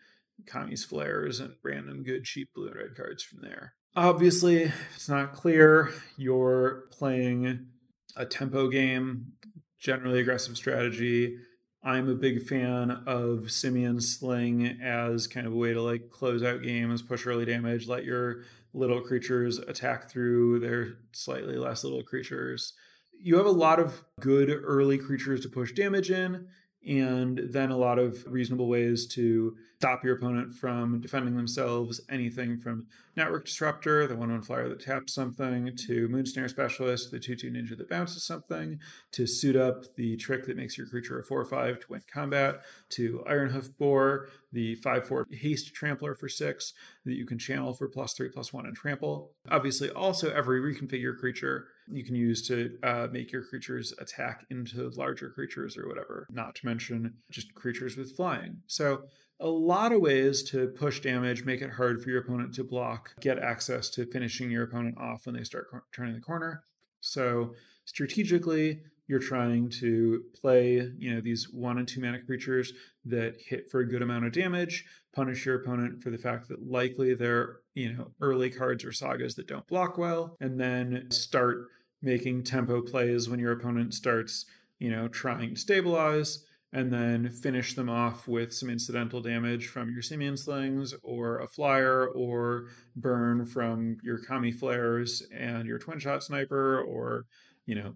Kami's 0.46 0.86
flares 0.86 1.40
and 1.40 1.56
random 1.64 2.04
good 2.04 2.24
cheap 2.24 2.50
blue 2.54 2.68
and 2.68 2.76
red 2.76 2.96
cards 2.96 3.24
from 3.24 3.42
there. 3.42 3.74
Obviously, 3.96 4.72
it's 4.96 5.10
not 5.10 5.34
clear, 5.34 5.92
you're 6.18 6.84
playing 6.92 7.68
a 8.16 8.26
tempo 8.26 8.68
game 8.70 9.34
generally 9.80 10.20
aggressive 10.20 10.58
strategy. 10.58 11.38
I'm 11.84 12.10
a 12.10 12.16
big 12.16 12.44
fan 12.44 12.92
of 13.06 13.52
Simian 13.52 14.02
Sling 14.02 14.80
as 14.82 15.28
kind 15.28 15.48
of 15.48 15.54
a 15.54 15.58
way 15.58 15.74
to 15.74 15.82
like 15.82 16.10
close 16.10 16.44
out 16.44 16.64
games, 16.64 17.02
push 17.02 17.26
early 17.26 17.46
damage, 17.46 17.88
let 17.88 18.04
your 18.04 18.44
little 18.74 19.02
creatures 19.02 19.60
attack 19.60 20.10
through 20.10 20.60
their 20.60 20.96
slightly 21.14 21.56
less 21.56 21.84
little 21.84 22.04
creatures. 22.04 22.74
You 23.20 23.38
have 23.38 23.46
a 23.46 23.52
lot 23.52 23.80
of 23.80 24.04
good 24.20 24.50
early 24.52 24.98
creatures 24.98 25.42
to 25.42 25.50
push 25.50 25.72
damage 25.72 26.12
in 26.12 26.48
and 26.86 27.40
then 27.50 27.70
a 27.70 27.78
lot 27.78 28.00
of 28.00 28.26
reasonable 28.28 28.68
ways 28.68 29.08
to 29.08 29.56
stop 29.78 30.04
your 30.04 30.16
opponent 30.16 30.54
from 30.54 31.00
defending 31.02 31.36
themselves. 31.36 32.02
Anything 32.10 32.58
from 32.58 32.88
Network 33.16 33.46
Disruptor, 33.46 34.08
the 34.08 34.16
one 34.16 34.32
one 34.32 34.42
flyer 34.42 34.70
that 34.70 34.80
taps 34.80 35.14
something, 35.14 35.76
to 35.88 36.08
Moonsnare 36.08 36.50
Specialist, 36.50 37.12
the 37.12 37.20
2 37.20 37.36
2 37.36 37.52
ninja 37.52 37.78
that 37.78 37.90
bounces 37.90 38.24
something, 38.24 38.80
to 39.12 39.28
suit 39.28 39.56
up 39.56 39.96
the 39.96 40.16
trick 40.18 40.46
that 40.46 40.58
makes 40.58 40.78
your 40.78 40.88
creature 40.88 41.20
a 41.20 41.24
4 41.24 41.46
5 41.46 41.80
to 41.82 41.86
win 41.90 42.02
combat, 42.12 42.62
to 42.90 43.24
Iron 43.28 43.50
Hoof 43.50 43.78
Boar, 43.78 44.30
the 44.52 44.76
5 44.76 45.08
4 45.08 45.28
haste 45.32 45.74
trampler 45.74 46.16
for 46.16 46.30
6 46.30 46.74
that 47.06 47.16
you 47.16 47.26
can 47.26 47.38
channel 47.38 47.74
for 47.74 47.88
plus 47.88 48.14
3 48.14 48.30
plus 48.30 48.54
1 48.54 48.66
and 48.66 48.76
trample. 48.76 49.32
Obviously, 49.50 49.90
also 49.90 50.32
every 50.32 50.62
reconfigure 50.62 51.18
creature 51.18 51.68
you 51.90 52.04
can 52.04 52.16
use 52.16 52.48
to 52.48 52.78
uh, 52.84 53.08
make 53.12 53.32
your 53.32 53.44
creatures 53.44 53.94
attack 54.00 54.46
into 54.50 54.90
larger 54.96 55.30
creatures 55.30 55.78
or 55.78 55.88
whatever, 55.88 56.28
not 56.30 56.56
to 56.56 56.66
mention 56.66 57.16
just 57.30 57.54
creatures 57.54 57.98
with 57.98 58.16
flying. 58.16 58.62
So, 58.68 59.04
a 59.40 59.48
lot 59.48 59.92
of 59.92 60.02
ways 60.02 60.42
to 60.50 60.68
push 60.70 61.00
damage, 61.00 61.46
make 61.46 61.62
it 61.62 61.74
hard 61.74 62.02
for 62.02 62.10
your 62.10 62.22
opponent 62.22 62.56
to 62.56 62.64
block, 62.64 63.14
get 63.22 63.38
access 63.38 63.88
to 63.92 64.08
finishing 64.08 64.50
your 64.50 64.64
opponent 64.64 64.98
off 64.98 65.28
when 65.28 65.36
they 65.36 65.44
start 65.44 65.68
turning 65.94 66.16
the 66.16 66.22
corner. 66.22 66.64
So, 67.02 67.54
strategically, 67.86 68.82
you're 69.08 69.20
trying 69.20 69.70
to 69.70 70.24
play, 70.40 70.92
you 70.98 71.14
know, 71.14 71.22
these 71.22 71.50
one 71.52 71.78
and 71.78 71.88
two 71.88 72.02
mana 72.02 72.22
creatures 72.22 72.74
that 73.06 73.36
hit 73.40 73.70
for 73.70 73.80
a 73.80 73.88
good 73.88 74.02
amount 74.02 74.26
of 74.26 74.34
damage, 74.34 74.86
punish 75.16 75.46
your 75.46 75.56
opponent 75.56 76.02
for 76.02 76.10
the 76.10 76.18
fact 76.18 76.50
that 76.50 76.70
likely 76.70 77.14
they're, 77.14 77.60
you 77.74 77.94
know, 77.94 78.12
early 78.22 78.50
cards 78.50 78.84
or 78.84 78.92
sagas 78.92 79.36
that 79.36 79.48
don't 79.48 79.68
block 79.68 79.98
well, 79.98 80.36
and 80.42 80.60
then 80.60 81.08
start 81.10 81.68
making 82.02 82.44
tempo 82.44 82.82
plays 82.82 83.30
when 83.30 83.40
your 83.40 83.52
opponent 83.52 83.94
starts, 83.94 84.46
you 84.80 84.90
know, 84.90 85.08
trying 85.08 85.56
to 85.56 85.60
stabilize, 85.60 86.44
and 86.74 86.92
then 86.92 87.30
finish 87.30 87.74
them 87.76 87.90
off 87.90 88.28
with 88.28 88.54
some 88.54 88.70
incidental 88.70 89.22
damage 89.22 89.68
from 89.68 89.90
your 89.90 90.02
Simian 90.02 90.36
Slings 90.36 90.94
or 91.02 91.40
a 91.40 91.48
flyer 91.48 92.08
or 92.08 92.66
burn 92.96 93.46
from 93.46 93.98
your 94.04 94.20
Kami 94.20 94.52
flares 94.52 95.24
and 95.34 95.66
your 95.66 95.80
twin 95.80 95.98
shot 95.98 96.24
sniper 96.24 96.82
or, 96.82 97.26
you 97.66 97.76
know, 97.76 97.96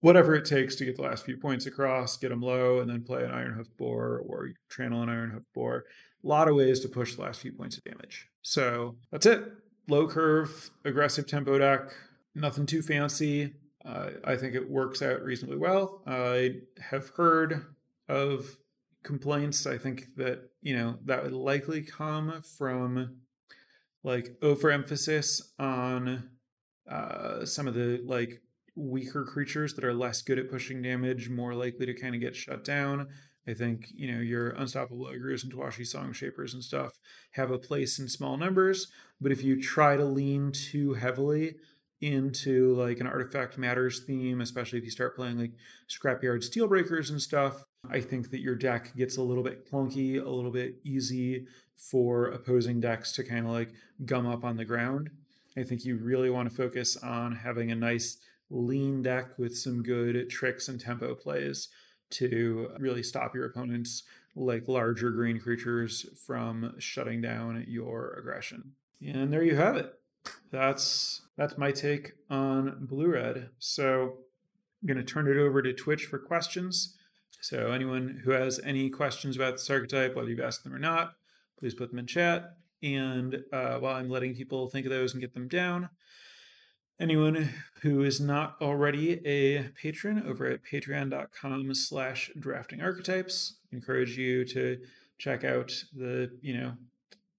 whatever 0.00 0.34
it 0.34 0.44
takes 0.44 0.76
to 0.76 0.84
get 0.84 0.96
the 0.96 1.02
last 1.02 1.24
few 1.24 1.38
points 1.38 1.64
across, 1.66 2.18
get 2.18 2.28
them 2.28 2.42
low, 2.42 2.80
and 2.80 2.88
then 2.88 3.02
play 3.02 3.24
an 3.24 3.30
iron 3.30 3.54
hoof 3.54 3.66
boar 3.78 4.22
or 4.26 4.50
channel 4.70 5.02
an 5.02 5.08
iron 5.08 5.30
hoof 5.30 5.42
boar 5.54 5.84
A 6.22 6.26
lot 6.26 6.48
of 6.48 6.54
ways 6.54 6.80
to 6.80 6.88
push 6.88 7.14
the 7.14 7.22
last 7.22 7.40
few 7.40 7.52
points 7.52 7.78
of 7.78 7.84
damage. 7.84 8.28
So 8.42 8.96
that's 9.10 9.26
it. 9.26 9.42
Low 9.88 10.06
curve, 10.06 10.70
aggressive 10.84 11.26
tempo 11.26 11.58
deck, 11.58 11.92
nothing 12.36 12.66
too 12.66 12.82
fancy. 12.82 13.54
Uh, 13.84 14.10
I 14.24 14.36
think 14.36 14.54
it 14.54 14.70
works 14.70 15.00
out 15.02 15.22
reasonably 15.22 15.56
well. 15.56 16.02
I 16.06 16.56
have 16.90 17.10
heard 17.16 17.66
of 18.08 18.58
complaints. 19.02 19.66
I 19.66 19.78
think 19.78 20.16
that, 20.16 20.50
you 20.60 20.76
know, 20.76 20.98
that 21.04 21.22
would 21.22 21.32
likely 21.32 21.82
come 21.82 22.42
from 22.42 23.20
like 24.04 24.36
overemphasis 24.42 25.52
on 25.58 26.30
uh, 26.90 27.44
some 27.44 27.66
of 27.66 27.74
the 27.74 28.02
like 28.04 28.42
weaker 28.74 29.24
creatures 29.24 29.74
that 29.74 29.84
are 29.84 29.94
less 29.94 30.22
good 30.22 30.38
at 30.38 30.50
pushing 30.50 30.82
damage, 30.82 31.30
more 31.30 31.54
likely 31.54 31.86
to 31.86 31.94
kind 31.94 32.14
of 32.14 32.20
get 32.20 32.36
shut 32.36 32.64
down. 32.64 33.08
I 33.48 33.54
think, 33.54 33.86
you 33.94 34.12
know, 34.12 34.20
your 34.20 34.50
Unstoppable 34.50 35.06
Ogres 35.06 35.44
and 35.44 35.52
Towashi 35.52 35.86
Song 35.86 36.12
Shapers 36.12 36.52
and 36.52 36.64
stuff 36.64 36.98
have 37.32 37.52
a 37.52 37.58
place 37.58 38.00
in 38.00 38.08
small 38.08 38.36
numbers. 38.36 38.88
But 39.20 39.30
if 39.30 39.44
you 39.44 39.62
try 39.62 39.96
to 39.96 40.04
lean 40.04 40.50
too 40.50 40.94
heavily 40.94 41.54
into 42.00 42.74
like 42.74 43.00
an 43.00 43.06
artifact 43.06 43.56
matters 43.56 44.00
theme, 44.00 44.40
especially 44.40 44.78
if 44.78 44.84
you 44.84 44.90
start 44.90 45.16
playing 45.16 45.38
like 45.38 45.52
Scrapyard 45.88 46.44
Steelbreakers 46.44 47.10
and 47.10 47.20
stuff, 47.20 47.64
I 47.90 48.00
think 48.00 48.30
that 48.30 48.40
your 48.40 48.54
deck 48.54 48.94
gets 48.96 49.16
a 49.16 49.22
little 49.22 49.42
bit 49.42 49.70
clunky, 49.70 50.22
a 50.22 50.28
little 50.28 50.50
bit 50.50 50.76
easy 50.84 51.46
for 51.76 52.26
opposing 52.26 52.80
decks 52.80 53.12
to 53.12 53.24
kind 53.24 53.46
of 53.46 53.52
like 53.52 53.72
gum 54.04 54.26
up 54.26 54.44
on 54.44 54.56
the 54.56 54.64
ground. 54.64 55.10
I 55.56 55.62
think 55.62 55.84
you 55.84 55.96
really 55.96 56.30
want 56.30 56.50
to 56.50 56.54
focus 56.54 56.96
on 56.96 57.36
having 57.36 57.70
a 57.70 57.76
nice 57.76 58.18
lean 58.50 59.02
deck 59.02 59.38
with 59.38 59.56
some 59.56 59.82
good 59.82 60.28
tricks 60.28 60.68
and 60.68 60.80
tempo 60.80 61.14
plays 61.14 61.68
to 62.08 62.70
really 62.78 63.02
stop 63.02 63.34
your 63.34 63.46
opponent's 63.46 64.02
like 64.34 64.68
larger 64.68 65.10
green 65.10 65.40
creatures 65.40 66.06
from 66.26 66.74
shutting 66.78 67.22
down 67.22 67.64
your 67.66 68.14
aggression. 68.18 68.72
And 69.04 69.32
there 69.32 69.42
you 69.42 69.56
have 69.56 69.76
it. 69.76 69.94
That's 70.50 71.22
that's 71.36 71.58
my 71.58 71.70
take 71.70 72.12
on 72.30 72.86
blue 72.86 73.08
red. 73.08 73.50
So 73.58 74.18
I'm 74.82 74.86
going 74.86 74.98
to 74.98 75.04
turn 75.04 75.28
it 75.28 75.36
over 75.36 75.62
to 75.62 75.72
Twitch 75.72 76.04
for 76.04 76.18
questions. 76.18 76.96
So 77.40 77.70
anyone 77.70 78.22
who 78.24 78.30
has 78.30 78.60
any 78.64 78.90
questions 78.90 79.36
about 79.36 79.54
this 79.54 79.70
archetype, 79.70 80.16
whether 80.16 80.28
you've 80.28 80.40
asked 80.40 80.64
them 80.64 80.74
or 80.74 80.78
not, 80.78 81.14
please 81.58 81.74
put 81.74 81.90
them 81.90 81.98
in 81.98 82.06
chat. 82.06 82.56
And 82.82 83.42
uh, 83.52 83.76
while 83.78 83.96
I'm 83.96 84.10
letting 84.10 84.34
people 84.34 84.68
think 84.68 84.86
of 84.86 84.90
those 84.90 85.12
and 85.12 85.20
get 85.20 85.34
them 85.34 85.48
down, 85.48 85.88
anyone 86.98 87.50
who 87.82 88.02
is 88.02 88.20
not 88.20 88.56
already 88.60 89.26
a 89.26 89.70
patron 89.80 90.24
over 90.26 90.46
at 90.46 90.60
patreon.com 90.64 91.74
slash 91.74 92.30
drafting 92.38 92.80
archetypes 92.80 93.56
encourage 93.72 94.16
you 94.16 94.44
to 94.44 94.78
check 95.18 95.44
out 95.44 95.84
the 95.94 96.30
you 96.42 96.56
know 96.56 96.72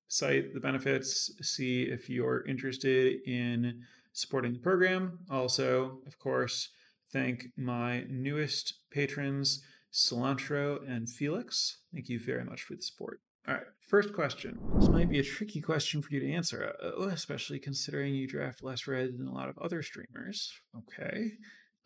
site 0.07 0.53
the 0.53 0.59
benefits 0.59 1.31
see 1.41 1.83
if 1.83 2.09
you're 2.09 2.45
interested 2.47 3.19
in 3.25 3.81
supporting 4.13 4.53
the 4.53 4.59
program 4.59 5.19
also 5.29 5.99
of 6.07 6.17
course 6.19 6.69
thank 7.11 7.45
my 7.55 8.05
newest 8.09 8.75
patrons 8.91 9.61
Cilantro, 9.97 10.79
and 10.87 11.09
Felix. 11.09 11.79
Thank 11.91 12.07
you 12.07 12.19
very 12.19 12.43
much 12.43 12.61
for 12.61 12.75
the 12.75 12.81
support. 12.81 13.19
All 13.47 13.55
right, 13.55 13.63
first 13.79 14.13
question. 14.13 14.59
This 14.75 14.89
might 14.89 15.09
be 15.09 15.19
a 15.19 15.23
tricky 15.23 15.61
question 15.61 16.01
for 16.01 16.13
you 16.13 16.19
to 16.19 16.31
answer, 16.31 16.73
uh, 16.83 17.07
especially 17.07 17.59
considering 17.59 18.13
you 18.13 18.27
draft 18.27 18.61
less 18.61 18.87
red 18.87 19.17
than 19.17 19.27
a 19.27 19.33
lot 19.33 19.49
of 19.49 19.57
other 19.57 19.81
streamers. 19.81 20.51
Okay. 20.77 21.31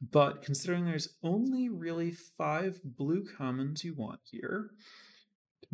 But 0.02 0.42
considering 0.42 0.86
there's 0.86 1.16
only 1.24 1.70
really 1.70 2.12
five 2.12 2.80
blue 2.84 3.24
commons 3.38 3.84
you 3.84 3.94
want 3.94 4.20
here, 4.24 4.72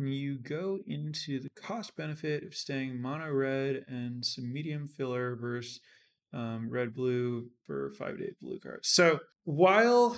you 0.06 0.38
go 0.38 0.78
into 0.86 1.40
the 1.40 1.50
cost 1.50 1.96
benefit 1.96 2.44
of 2.44 2.54
staying 2.54 3.00
mono 3.00 3.30
red 3.30 3.84
and 3.88 4.24
some 4.24 4.52
medium 4.52 4.86
filler 4.86 5.36
versus 5.36 5.80
um, 6.32 6.68
red 6.70 6.94
blue 6.94 7.48
for 7.66 7.92
five 7.98 8.18
to 8.18 8.24
eight 8.24 8.40
blue 8.40 8.58
cards? 8.58 8.88
So 8.88 9.20
while 9.44 10.16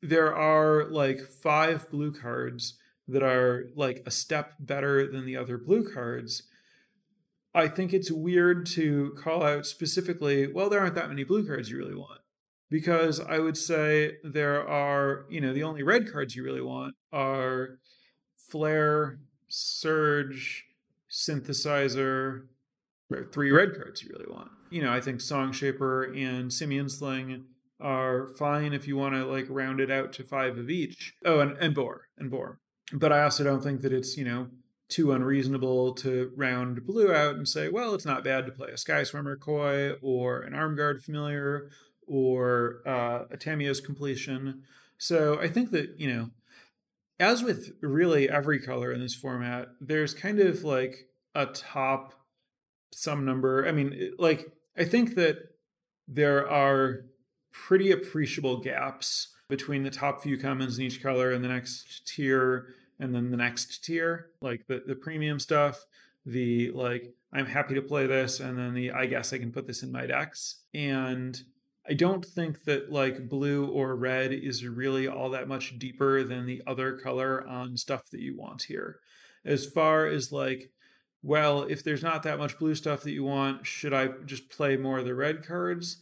there 0.00 0.34
are 0.34 0.88
like 0.90 1.20
five 1.20 1.90
blue 1.90 2.12
cards 2.12 2.78
that 3.08 3.22
are 3.22 3.66
like 3.76 4.02
a 4.06 4.10
step 4.10 4.54
better 4.58 5.10
than 5.10 5.26
the 5.26 5.36
other 5.36 5.58
blue 5.58 5.92
cards, 5.92 6.44
I 7.54 7.68
think 7.68 7.92
it's 7.92 8.10
weird 8.10 8.66
to 8.66 9.14
call 9.22 9.42
out 9.42 9.66
specifically, 9.66 10.46
well, 10.46 10.70
there 10.70 10.80
aren't 10.80 10.94
that 10.94 11.08
many 11.08 11.24
blue 11.24 11.46
cards 11.46 11.70
you 11.70 11.78
really 11.78 11.94
want. 11.94 12.20
Because 12.70 13.20
I 13.20 13.38
would 13.38 13.58
say 13.58 14.12
there 14.24 14.66
are, 14.66 15.26
you 15.28 15.42
know, 15.42 15.52
the 15.52 15.62
only 15.62 15.82
red 15.82 16.10
cards 16.10 16.34
you 16.34 16.42
really 16.42 16.62
want 16.62 16.94
are 17.12 17.78
Flare, 18.52 19.18
Surge, 19.48 20.66
Synthesizer, 21.10 22.44
three 23.32 23.50
red 23.50 23.74
cards 23.74 24.02
you 24.02 24.10
really 24.12 24.30
want. 24.30 24.50
You 24.70 24.82
know, 24.82 24.92
I 24.92 25.00
think 25.00 25.20
Song 25.20 25.50
Shaper 25.52 26.04
and 26.04 26.52
Simian 26.52 26.88
Sling 26.88 27.46
are 27.80 28.28
fine 28.38 28.72
if 28.72 28.86
you 28.86 28.96
want 28.96 29.14
to 29.16 29.26
like 29.26 29.46
round 29.48 29.80
it 29.80 29.90
out 29.90 30.12
to 30.12 30.22
five 30.22 30.56
of 30.56 30.70
each. 30.70 31.14
Oh, 31.24 31.40
and, 31.40 31.56
and 31.58 31.74
Boar, 31.74 32.08
and 32.16 32.30
Boar 32.30 32.60
but 32.92 33.12
I 33.12 33.22
also 33.22 33.42
don't 33.42 33.62
think 33.62 33.80
that 33.80 33.92
it's, 33.92 34.16
you 34.16 34.24
know, 34.24 34.48
too 34.88 35.12
unreasonable 35.12 35.94
to 35.94 36.30
round 36.36 36.86
blue 36.86 37.12
out 37.12 37.36
and 37.36 37.48
say, 37.48 37.68
well, 37.68 37.94
it's 37.94 38.04
not 38.04 38.24
bad 38.24 38.44
to 38.46 38.52
play 38.52 38.70
a 38.70 38.76
Sky 38.76 39.02
Swimmer 39.02 39.36
Koi 39.36 39.92
or 40.02 40.42
an 40.42 40.52
Armguard 40.52 41.02
Familiar 41.02 41.70
or 42.06 42.82
uh, 42.86 43.24
a 43.30 43.36
Tamiyo's 43.36 43.80
Compleation. 43.80 44.62
So 44.98 45.40
I 45.40 45.48
think 45.48 45.70
that, 45.70 45.98
you 45.98 46.12
know, 46.12 46.30
as 47.22 47.42
with 47.42 47.70
really 47.80 48.28
every 48.28 48.58
color 48.58 48.92
in 48.92 49.00
this 49.00 49.14
format, 49.14 49.68
there's 49.80 50.12
kind 50.12 50.40
of 50.40 50.64
like 50.64 51.06
a 51.36 51.46
top 51.46 52.14
some 52.92 53.24
number. 53.24 53.66
I 53.66 53.70
mean, 53.70 54.12
like, 54.18 54.52
I 54.76 54.84
think 54.84 55.14
that 55.14 55.36
there 56.08 56.48
are 56.50 57.04
pretty 57.52 57.92
appreciable 57.92 58.58
gaps 58.58 59.28
between 59.48 59.84
the 59.84 59.90
top 59.90 60.22
few 60.22 60.36
commons 60.36 60.78
in 60.78 60.84
each 60.84 61.00
color 61.00 61.30
and 61.30 61.44
the 61.44 61.48
next 61.48 62.06
tier 62.06 62.74
and 62.98 63.14
then 63.14 63.30
the 63.30 63.36
next 63.36 63.84
tier, 63.84 64.30
like 64.40 64.66
the, 64.66 64.82
the 64.84 64.96
premium 64.96 65.38
stuff, 65.38 65.84
the 66.26 66.72
like, 66.72 67.14
I'm 67.32 67.46
happy 67.46 67.74
to 67.74 67.82
play 67.82 68.06
this, 68.06 68.40
and 68.40 68.58
then 68.58 68.74
the 68.74 68.90
I 68.90 69.06
guess 69.06 69.32
I 69.32 69.38
can 69.38 69.52
put 69.52 69.66
this 69.66 69.82
in 69.82 69.92
my 69.92 70.06
decks. 70.06 70.60
And 70.74 71.40
I 71.88 71.94
don't 71.94 72.24
think 72.24 72.64
that 72.64 72.92
like 72.92 73.28
blue 73.28 73.66
or 73.66 73.96
red 73.96 74.32
is 74.32 74.66
really 74.66 75.08
all 75.08 75.30
that 75.30 75.48
much 75.48 75.78
deeper 75.78 76.22
than 76.22 76.46
the 76.46 76.62
other 76.66 76.92
color 76.96 77.46
on 77.46 77.76
stuff 77.76 78.10
that 78.10 78.20
you 78.20 78.36
want 78.36 78.62
here. 78.62 79.00
As 79.44 79.66
far 79.66 80.06
as 80.06 80.30
like, 80.30 80.70
well, 81.22 81.62
if 81.62 81.82
there's 81.82 82.02
not 82.02 82.22
that 82.22 82.38
much 82.38 82.58
blue 82.58 82.74
stuff 82.76 83.02
that 83.02 83.12
you 83.12 83.24
want, 83.24 83.66
should 83.66 83.92
I 83.92 84.08
just 84.24 84.48
play 84.48 84.76
more 84.76 84.98
of 84.98 85.04
the 85.04 85.14
red 85.14 85.44
cards? 85.44 85.96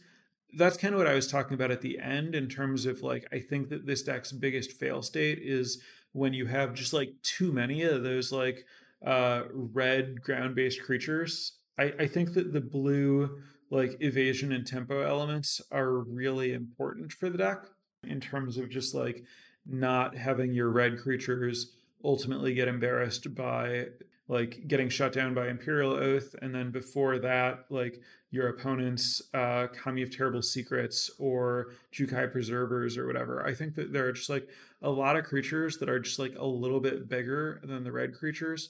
That's 0.55 0.77
kind 0.77 0.93
of 0.93 0.99
what 0.99 1.07
I 1.07 1.15
was 1.15 1.27
talking 1.27 1.55
about 1.55 1.71
at 1.71 1.81
the 1.81 1.97
end 1.99 2.35
in 2.35 2.47
terms 2.47 2.85
of 2.85 3.01
like, 3.01 3.25
I 3.31 3.39
think 3.39 3.69
that 3.69 3.87
this 3.87 4.03
deck's 4.03 4.31
biggest 4.31 4.73
fail 4.73 5.01
state 5.01 5.39
is 5.41 5.81
when 6.11 6.33
you 6.33 6.45
have 6.47 6.73
just 6.73 6.93
like 6.93 7.13
too 7.23 7.51
many 7.51 7.81
of 7.83 8.03
those 8.03 8.31
like 8.31 8.65
uh, 9.05 9.43
red 9.51 10.21
ground 10.21 10.55
based 10.55 10.83
creatures. 10.83 11.53
I, 11.79 11.93
I 11.99 12.07
think 12.07 12.33
that 12.33 12.53
the 12.53 12.61
blue 12.61 13.41
like 13.71 13.97
evasion 14.01 14.51
and 14.51 14.67
tempo 14.67 15.01
elements 15.01 15.61
are 15.71 15.93
really 15.93 16.53
important 16.53 17.11
for 17.11 17.29
the 17.29 17.37
deck 17.37 17.65
in 18.03 18.19
terms 18.19 18.57
of 18.57 18.69
just 18.69 18.93
like 18.93 19.23
not 19.65 20.15
having 20.15 20.53
your 20.53 20.69
red 20.69 20.99
creatures 20.99 21.71
ultimately 22.03 22.53
get 22.53 22.67
embarrassed 22.67 23.33
by 23.33 23.85
like 24.27 24.65
getting 24.67 24.87
shut 24.87 25.11
down 25.11 25.33
by 25.33 25.49
Imperial 25.49 25.91
Oath, 25.91 26.35
and 26.41 26.55
then 26.55 26.71
before 26.71 27.19
that, 27.19 27.65
like 27.69 27.99
your 28.29 28.47
opponent's 28.47 29.21
uh, 29.33 29.67
Kami 29.67 30.03
of 30.03 30.15
Terrible 30.15 30.41
Secrets 30.41 31.11
or 31.19 31.71
Jukai 31.93 32.31
Preservers 32.31 32.97
or 32.97 33.05
whatever. 33.05 33.45
I 33.45 33.53
think 33.53 33.75
that 33.75 33.91
there 33.91 34.07
are 34.07 34.13
just 34.13 34.29
like 34.29 34.47
a 34.81 34.89
lot 34.89 35.17
of 35.17 35.25
creatures 35.25 35.79
that 35.79 35.89
are 35.89 35.99
just 35.99 36.17
like 36.17 36.33
a 36.37 36.45
little 36.45 36.79
bit 36.79 37.09
bigger 37.09 37.59
than 37.65 37.83
the 37.83 37.91
red 37.91 38.13
creatures 38.13 38.69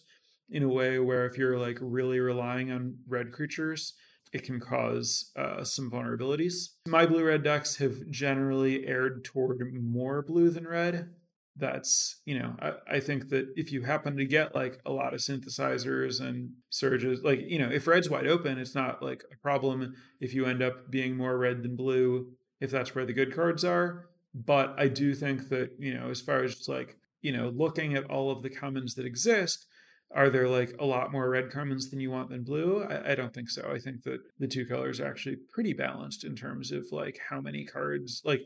in 0.50 0.64
a 0.64 0.68
way 0.68 0.98
where 0.98 1.28
if 1.28 1.38
you're 1.38 1.60
like 1.60 1.78
really 1.80 2.20
relying 2.20 2.72
on 2.72 2.98
red 3.08 3.32
creatures, 3.32 3.94
it 4.34 4.44
can 4.44 4.60
cause 4.60 5.32
uh, 5.36 5.64
some 5.64 5.92
vulnerabilities. 5.92 6.70
My 6.88 7.06
blue 7.06 7.26
red 7.26 7.44
decks 7.44 7.78
have 7.78 8.10
generally 8.10 8.88
erred 8.88 9.24
toward 9.24 9.62
more 9.74 10.22
blue 10.22 10.50
than 10.50 10.68
red 10.68 11.10
that's 11.58 12.22
you 12.26 12.38
know 12.38 12.56
I, 12.62 12.96
I 12.96 13.00
think 13.00 13.30
that 13.30 13.48
if 13.56 13.72
you 13.72 13.84
happen 13.84 14.16
to 14.18 14.26
get 14.26 14.56
like 14.56 14.80
a 14.86 14.92
lot 14.92 15.14
of 15.14 15.20
synthesizers 15.20 16.22
and 16.22 16.52
surges 16.70 17.24
like 17.24 17.42
you 17.46 17.60
know 17.60 17.70
if 17.70 17.88
red's 17.88 18.10
wide 18.10 18.28
open 18.28 18.58
it's 18.58 18.76
not 18.76 19.04
like 19.04 19.24
a 19.32 19.38
problem 19.38 19.94
if 20.20 20.34
you 20.34 20.46
end 20.46 20.62
up 20.62 20.90
being 20.90 21.18
more 21.18 21.38
red 21.38 21.62
than 21.62 21.76
blue 21.76 22.32
if 22.62 22.72
that's 22.72 22.96
where 22.96 23.06
the 23.06 23.14
good 23.14 23.36
cards 23.36 23.66
are 23.66 24.08
but 24.34 24.74
i 24.78 24.88
do 24.88 25.14
think 25.14 25.50
that 25.50 25.72
you 25.78 25.94
know 25.94 26.10
as 26.10 26.22
far 26.22 26.44
as 26.44 26.56
just 26.56 26.70
like 26.70 26.96
you 27.22 27.32
know 27.32 27.50
looking 27.50 27.96
at 27.96 28.10
all 28.10 28.32
of 28.32 28.44
the 28.44 28.50
commons 28.50 28.96
that 28.96 29.06
exist 29.06 29.66
are 30.14 30.30
there 30.30 30.48
like 30.48 30.76
a 30.80 30.86
lot 30.86 31.12
more 31.12 31.30
red 31.30 31.52
commons 31.52 31.90
than 31.90 32.00
you 32.00 32.12
want 32.12 32.30
than 32.30 32.44
blue? 32.44 32.84
I, 32.84 33.12
I, 33.12 33.16
don't 33.16 33.34
think 33.34 33.50
so. 33.50 33.72
I 33.74 33.80
think 33.80 34.04
that 34.04 34.20
the 34.40 34.48
two 34.48 34.66
colors 34.66 35.00
are 35.00 35.08
actually 35.08 35.38
pretty 35.54 35.74
balanced 35.74 36.24
in 36.24 36.36
terms 36.36 36.72
of 36.72 36.86
like 36.92 37.20
how 37.30 37.40
many 37.42 37.66
cards, 37.66 38.22
like, 38.26 38.42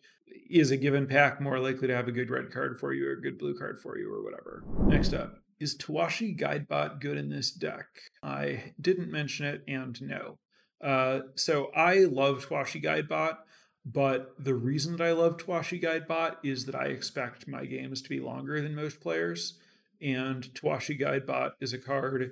is 0.50 0.72
a 0.72 0.78
given 0.78 1.08
pack 1.08 1.42
more 1.42 1.60
likely 1.60 1.88
to 1.88 1.96
have 1.96 2.08
a 2.08 2.12
good 2.12 2.30
red 2.30 2.52
card 2.52 2.78
for 2.80 2.94
you 2.94 3.08
or 3.08 3.14
a 3.14 3.22
good 3.22 3.38
blue 3.38 3.58
card 3.58 3.80
for 3.80 3.98
you 3.98 4.14
or 4.14 4.24
whatever. 4.24 4.64
Next 4.86 5.14
up, 5.14 5.36
is 5.60 5.78
Towashi 5.78 6.38
Guidebot 6.38 7.00
good 7.00 7.18
in 7.18 7.30
this 7.30 7.52
deck? 7.52 7.88
I 8.22 8.74
didn't 8.80 9.12
mention 9.12 9.46
it 9.46 9.64
and 9.68 10.00
no. 10.02 10.38
Uh, 10.84 11.22
so 11.36 11.72
I 11.76 12.00
love 12.00 12.48
Towashi 12.48 12.84
Guidebot, 12.84 13.38
but 13.86 14.34
the 14.38 14.54
reason 14.54 14.98
that 14.98 15.06
I 15.06 15.12
love 15.14 15.38
Towashi 15.38 15.82
Guidebot 15.82 16.38
is 16.44 16.66
that 16.66 16.76
I 16.76 16.88
expect 16.88 17.48
my 17.48 17.66
games 17.66 18.02
to 18.02 18.10
be 18.10 18.20
longer 18.20 18.62
than 18.62 18.76
most 18.76 19.00
players 19.00 19.60
and 20.02 20.44
Towashi 20.54 21.00
Guidebot 21.00 21.52
is 21.60 21.74
a 21.74 21.78
card 21.78 22.32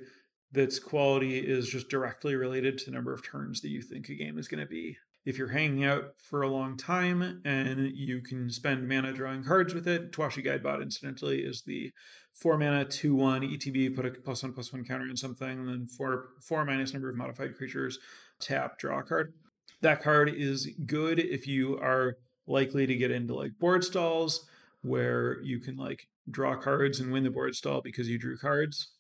that's 0.52 0.80
quality 0.80 1.40
is 1.40 1.68
just 1.68 1.90
directly 1.90 2.36
related 2.36 2.78
to 2.78 2.86
the 2.86 2.92
number 2.92 3.14
of 3.14 3.26
turns 3.26 3.62
that 3.62 3.70
you 3.70 3.82
think 3.82 4.08
a 4.08 4.16
game 4.16 4.38
is 4.38 4.48
going 4.48 4.62
to 4.62 4.70
be. 4.70 4.98
If 5.26 5.38
you're 5.38 5.50
hanging 5.50 5.84
out 5.84 6.16
for 6.18 6.42
a 6.42 6.50
long 6.50 6.78
time 6.78 7.42
and 7.46 7.92
you 7.96 8.22
can 8.22 8.50
spend 8.50 8.88
mana 8.88 9.14
drawing 9.14 9.44
cards 9.44 9.74
with 9.74 9.88
it, 9.88 10.12
Towashi 10.12 10.46
Guidebot, 10.46 10.82
incidentally, 10.82 11.40
is 11.40 11.64
the 11.66 11.92
four 12.34 12.58
mana, 12.58 12.86
two 12.86 13.16
one 13.16 13.42
ETB, 13.42 13.96
put 13.96 14.06
a 14.06 14.12
plus 14.12 14.44
one 14.44 14.54
plus 14.54 14.74
one 14.74 14.84
counter 14.84 15.06
on 15.10 15.16
something, 15.16 15.60
and 15.60 15.70
then 15.70 15.88
four 15.88 16.30
four 16.42 16.66
minus 16.66 16.94
number 16.94 17.10
of 17.10 17.16
modified 17.16 17.56
creatures, 17.56 18.00
tap, 18.40 18.78
draw 18.78 19.00
a 19.00 19.04
card. 19.04 19.34
That 19.82 20.04
card 20.04 20.30
is 20.30 20.70
good 20.86 21.20
if 21.20 21.48
you 21.48 21.78
are 21.78 22.18
likely 22.46 22.86
to 22.86 22.96
get 22.96 23.12
into 23.12 23.34
like 23.34 23.58
board 23.60 23.84
stalls 23.84 24.46
where 24.82 25.42
you 25.42 25.60
can 25.60 25.78
like 25.78 26.08
draw 26.30 26.56
cards 26.56 27.00
and 27.00 27.12
win 27.12 27.24
the 27.24 27.30
board 27.30 27.56
stall 27.56 27.82
because 27.82 28.10
you 28.10 28.18
drew 28.18 28.38
cards. 28.38 28.92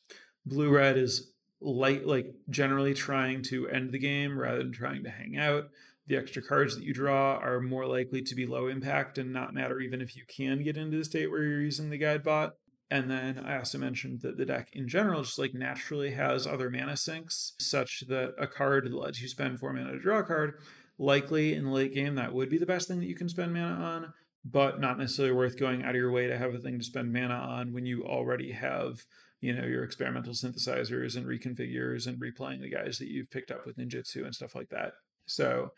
Blue 0.46 0.70
red 0.70 0.98
is 0.98 1.32
light 1.62 2.06
like 2.06 2.28
generally 2.50 2.94
trying 2.94 3.42
to 3.42 3.68
end 3.70 3.92
the 3.92 4.00
game 4.00 4.38
rather 4.38 4.60
than 4.60 4.74
trying 4.74 5.04
to 5.04 5.10
hang 5.10 5.38
out. 5.38 5.70
The 6.08 6.18
extra 6.18 6.42
cards 6.42 6.76
that 6.76 6.84
you 6.84 6.94
draw 6.94 7.38
are 7.38 7.62
more 7.62 7.86
likely 7.86 8.22
to 8.22 8.36
be 8.36 8.46
low 8.46 8.68
impact 8.68 9.18
and 9.18 9.32
not 9.32 9.54
matter 9.54 9.80
even 9.80 10.02
if 10.02 10.18
you 10.18 10.24
can 10.28 10.62
get 10.64 10.76
into 10.76 10.98
the 10.98 11.06
state 11.06 11.32
where 11.32 11.44
you're 11.44 11.62
using 11.62 11.90
the 11.90 11.98
guide 11.98 12.24
bot. 12.24 12.54
And 12.92 13.10
then 13.10 13.40
I 13.40 13.58
also 13.58 13.78
mentioned 13.78 14.22
that 14.22 14.38
the 14.38 14.46
deck 14.46 14.70
in 14.74 14.88
general 14.88 15.24
just 15.24 15.40
like 15.40 15.54
naturally 15.54 16.12
has 16.12 16.46
other 16.46 16.70
mana 16.70 16.98
sinks, 16.98 17.54
such 17.58 18.04
that 18.10 18.34
a 18.38 18.46
card 18.46 18.86
that 18.86 18.94
lets 18.94 19.22
you 19.22 19.30
spend 19.30 19.60
four 19.60 19.74
mana 19.74 19.94
to 19.94 20.00
draw 20.00 20.20
a 20.20 20.24
card, 20.24 20.60
likely 21.00 21.54
in 21.54 21.72
late 21.72 21.94
game, 21.94 22.16
that 22.16 22.34
would 22.34 22.50
be 22.50 22.58
the 22.58 22.66
best 22.66 22.88
thing 22.88 23.00
that 23.00 23.08
you 23.08 23.16
can 23.16 23.30
spend 23.30 23.54
mana 23.54 23.74
on 23.74 24.14
but 24.46 24.80
not 24.80 24.98
necessarily 24.98 25.34
worth 25.34 25.58
going 25.58 25.84
out 25.84 25.92
of 25.92 25.96
your 25.96 26.12
way 26.12 26.28
to 26.28 26.38
have 26.38 26.54
a 26.54 26.60
thing 26.60 26.78
to 26.78 26.84
spend 26.84 27.14
mana 27.14 27.34
on 27.34 27.74
when 27.74 27.86
you 27.86 28.04
already 28.04 28.52
have 28.52 29.06
you 29.42 29.54
know 29.54 29.66
your 29.66 29.84
experimental 29.84 30.34
synthesizers 30.34 31.16
and 31.16 31.26
reconfigures 31.26 32.08
and 32.08 32.22
replaying 32.22 32.62
the 32.62 32.70
guys 32.70 32.98
that 32.98 33.10
you've 33.10 33.32
picked 33.32 33.52
up 33.52 33.66
with 33.66 33.78
ninjutsu 33.78 34.24
and 34.24 34.34
stuff 34.34 34.56
like 34.56 34.70
that. 34.70 34.94
So 35.26 35.72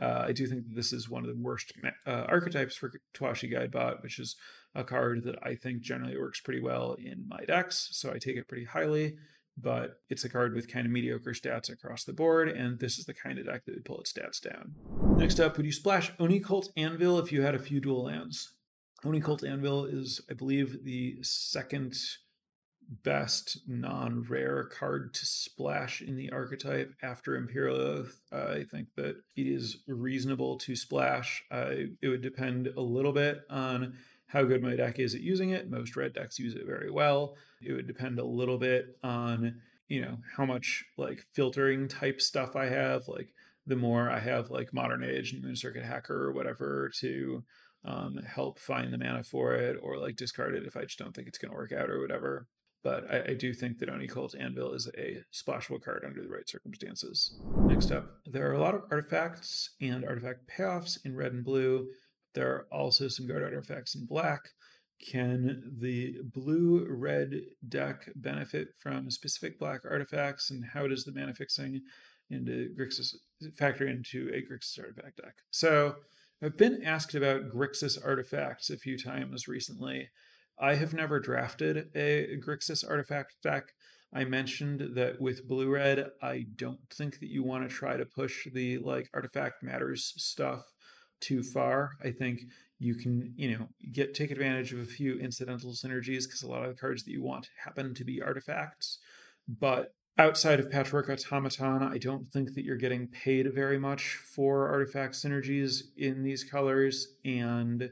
uh, 0.00 0.24
I 0.26 0.32
do 0.32 0.46
think 0.46 0.64
that 0.64 0.74
this 0.74 0.92
is 0.92 1.08
one 1.08 1.22
of 1.22 1.28
the 1.28 1.40
worst 1.40 1.72
uh, 2.06 2.24
archetypes 2.28 2.76
for 2.76 2.90
Towashi 3.14 3.52
Guidebot, 3.52 4.02
which 4.02 4.18
is 4.18 4.36
a 4.74 4.82
card 4.82 5.22
that 5.24 5.36
I 5.42 5.54
think 5.54 5.82
generally 5.82 6.18
works 6.18 6.40
pretty 6.40 6.60
well 6.60 6.94
in 6.94 7.28
my 7.28 7.44
decks, 7.44 7.90
so 7.92 8.10
I 8.10 8.18
take 8.18 8.36
it 8.36 8.48
pretty 8.48 8.64
highly 8.64 9.16
but 9.56 10.00
it's 10.08 10.24
a 10.24 10.28
card 10.28 10.54
with 10.54 10.72
kind 10.72 10.86
of 10.86 10.92
mediocre 10.92 11.32
stats 11.32 11.70
across 11.70 12.04
the 12.04 12.12
board, 12.12 12.48
and 12.48 12.78
this 12.78 12.98
is 12.98 13.04
the 13.04 13.14
kind 13.14 13.38
of 13.38 13.46
deck 13.46 13.64
that 13.64 13.74
would 13.74 13.84
pull 13.84 14.00
its 14.00 14.12
stats 14.12 14.40
down. 14.40 14.74
Next 15.16 15.38
up, 15.40 15.56
would 15.56 15.66
you 15.66 15.72
splash 15.72 16.12
Oni 16.18 16.40
Cult 16.40 16.70
Anvil 16.76 17.18
if 17.18 17.32
you 17.32 17.42
had 17.42 17.54
a 17.54 17.60
few 17.60 17.80
dual 17.80 18.04
lands? 18.04 18.54
Oni 19.04 19.20
Cult 19.20 19.44
Anvil 19.44 19.84
is, 19.84 20.20
I 20.30 20.34
believe, 20.34 20.84
the 20.84 21.18
second 21.22 21.96
best 23.04 23.60
non-rare 23.66 24.64
card 24.64 25.14
to 25.14 25.24
splash 25.24 26.02
in 26.02 26.16
the 26.16 26.30
archetype 26.30 26.92
after 27.02 27.36
Imperial 27.36 27.76
Oath. 27.76 28.20
I 28.30 28.64
think 28.70 28.88
that 28.96 29.16
it 29.36 29.46
is 29.46 29.78
reasonable 29.86 30.58
to 30.58 30.76
splash. 30.76 31.44
Uh, 31.50 31.70
it 32.00 32.08
would 32.08 32.22
depend 32.22 32.68
a 32.68 32.80
little 32.80 33.12
bit 33.12 33.42
on 33.48 33.94
how 34.32 34.42
good 34.44 34.62
my 34.62 34.74
deck 34.74 34.98
is 34.98 35.14
at 35.14 35.20
using 35.20 35.50
it. 35.50 35.70
Most 35.70 35.94
red 35.94 36.14
decks 36.14 36.38
use 36.38 36.54
it 36.54 36.64
very 36.64 36.90
well. 36.90 37.36
It 37.60 37.74
would 37.74 37.86
depend 37.86 38.18
a 38.18 38.24
little 38.24 38.56
bit 38.56 38.96
on, 39.04 39.60
you 39.88 40.00
know, 40.00 40.16
how 40.36 40.46
much 40.46 40.86
like 40.96 41.22
filtering 41.34 41.86
type 41.86 42.18
stuff 42.18 42.56
I 42.56 42.64
have. 42.64 43.08
Like 43.08 43.34
the 43.66 43.76
more 43.76 44.08
I 44.08 44.20
have 44.20 44.50
like 44.50 44.72
Modern 44.72 45.04
Age 45.04 45.34
and 45.34 45.42
Moon 45.42 45.54
Circuit 45.54 45.84
Hacker 45.84 46.28
or 46.28 46.32
whatever 46.32 46.90
to 47.00 47.44
um, 47.84 48.20
help 48.26 48.58
find 48.58 48.90
the 48.90 48.96
mana 48.96 49.22
for 49.22 49.54
it 49.54 49.76
or 49.82 49.98
like 49.98 50.16
discard 50.16 50.54
it 50.54 50.64
if 50.64 50.78
I 50.78 50.84
just 50.84 50.98
don't 50.98 51.14
think 51.14 51.28
it's 51.28 51.36
going 51.36 51.50
to 51.50 51.56
work 51.56 51.72
out 51.72 51.90
or 51.90 52.00
whatever. 52.00 52.46
But 52.82 53.04
I, 53.12 53.32
I, 53.32 53.34
do 53.34 53.52
think 53.52 53.78
that 53.78 53.90
Oni 53.90 54.08
Cult 54.08 54.34
Anvil 54.34 54.72
is 54.72 54.88
a 54.96 55.22
splashable 55.32 55.82
card 55.82 56.04
under 56.06 56.22
the 56.22 56.28
right 56.28 56.48
circumstances. 56.48 57.38
Next 57.58 57.92
up, 57.92 58.18
there 58.26 58.50
are 58.50 58.54
a 58.54 58.60
lot 58.60 58.74
of 58.74 58.82
artifacts 58.90 59.70
and 59.80 60.04
artifact 60.04 60.48
payoffs 60.48 60.98
in 61.04 61.14
red 61.14 61.32
and 61.32 61.44
blue. 61.44 61.88
There 62.34 62.50
are 62.50 62.66
also 62.72 63.08
some 63.08 63.26
guard 63.26 63.42
artifacts 63.42 63.94
in 63.94 64.06
black. 64.06 64.40
Can 65.10 65.72
the 65.80 66.16
blue 66.22 66.86
red 66.88 67.40
deck 67.68 68.08
benefit 68.14 68.68
from 68.78 69.10
specific 69.10 69.58
black 69.58 69.80
artifacts, 69.88 70.50
and 70.50 70.64
how 70.72 70.86
does 70.86 71.04
the 71.04 71.12
mana 71.12 71.34
fixing 71.34 71.82
into 72.30 72.68
Grixis 72.78 73.14
factor 73.58 73.86
into 73.86 74.30
a 74.32 74.40
Grixis 74.40 74.78
artifact 74.78 75.16
deck? 75.16 75.34
So 75.50 75.96
I've 76.42 76.56
been 76.56 76.82
asked 76.84 77.14
about 77.14 77.50
Grixis 77.50 77.98
artifacts 78.04 78.70
a 78.70 78.76
few 78.76 78.96
times 78.96 79.48
recently. 79.48 80.10
I 80.58 80.76
have 80.76 80.94
never 80.94 81.18
drafted 81.18 81.88
a 81.94 82.36
Grixis 82.44 82.88
artifact 82.88 83.36
deck. 83.42 83.72
I 84.14 84.24
mentioned 84.24 84.94
that 84.94 85.20
with 85.20 85.48
blue 85.48 85.70
red, 85.70 86.10
I 86.22 86.46
don't 86.54 86.80
think 86.92 87.18
that 87.20 87.30
you 87.30 87.42
want 87.42 87.68
to 87.68 87.74
try 87.74 87.96
to 87.96 88.04
push 88.04 88.46
the 88.52 88.78
like 88.78 89.08
artifact 89.14 89.62
matters 89.62 90.12
stuff 90.16 90.71
too 91.22 91.42
far. 91.42 91.92
I 92.04 92.10
think 92.10 92.42
you 92.78 92.94
can, 92.94 93.32
you 93.36 93.56
know, 93.56 93.68
get 93.92 94.14
take 94.14 94.30
advantage 94.30 94.72
of 94.72 94.80
a 94.80 94.84
few 94.84 95.18
incidental 95.18 95.70
synergies 95.70 96.24
because 96.24 96.42
a 96.42 96.48
lot 96.48 96.64
of 96.64 96.68
the 96.68 96.80
cards 96.80 97.04
that 97.04 97.12
you 97.12 97.22
want 97.22 97.48
happen 97.64 97.94
to 97.94 98.04
be 98.04 98.20
artifacts. 98.20 98.98
But 99.48 99.94
outside 100.18 100.60
of 100.60 100.70
Patchwork 100.70 101.08
Automaton, 101.08 101.82
I 101.82 101.98
don't 101.98 102.30
think 102.30 102.54
that 102.54 102.64
you're 102.64 102.76
getting 102.76 103.06
paid 103.06 103.52
very 103.54 103.78
much 103.78 104.16
for 104.16 104.68
artifact 104.68 105.14
synergies 105.14 105.82
in 105.96 106.22
these 106.22 106.44
colors. 106.44 107.08
And 107.24 107.90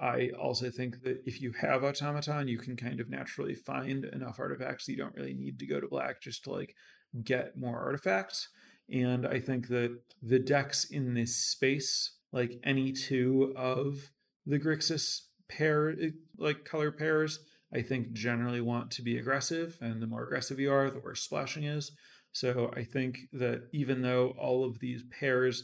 I 0.00 0.30
also 0.30 0.70
think 0.70 1.02
that 1.04 1.22
if 1.24 1.40
you 1.40 1.52
have 1.60 1.84
Automaton, 1.84 2.48
you 2.48 2.58
can 2.58 2.76
kind 2.76 3.00
of 3.00 3.08
naturally 3.08 3.54
find 3.54 4.04
enough 4.04 4.40
artifacts 4.40 4.86
that 4.86 4.92
you 4.92 4.98
don't 4.98 5.14
really 5.14 5.34
need 5.34 5.58
to 5.60 5.66
go 5.66 5.80
to 5.80 5.86
black 5.86 6.20
just 6.20 6.44
to 6.44 6.50
like 6.50 6.74
get 7.22 7.56
more 7.56 7.78
artifacts. 7.78 8.48
And 8.92 9.26
I 9.26 9.40
think 9.40 9.68
that 9.68 9.98
the 10.20 10.38
decks 10.38 10.84
in 10.84 11.14
this 11.14 11.36
space, 11.36 12.16
like 12.34 12.58
any 12.64 12.90
two 12.90 13.54
of 13.56 14.10
the 14.44 14.58
Grixis 14.58 15.20
pair, 15.48 15.90
eh, 15.90 16.10
like 16.36 16.64
color 16.64 16.90
pairs, 16.90 17.38
I 17.72 17.80
think 17.80 18.12
generally 18.12 18.60
want 18.60 18.90
to 18.92 19.02
be 19.02 19.16
aggressive. 19.16 19.78
And 19.80 20.02
the 20.02 20.08
more 20.08 20.24
aggressive 20.24 20.58
you 20.58 20.72
are, 20.72 20.90
the 20.90 20.98
worse 20.98 21.22
splashing 21.22 21.62
is. 21.62 21.92
So 22.32 22.72
I 22.76 22.82
think 22.82 23.20
that 23.32 23.68
even 23.72 24.02
though 24.02 24.34
all 24.36 24.64
of 24.64 24.80
these 24.80 25.04
pairs 25.18 25.62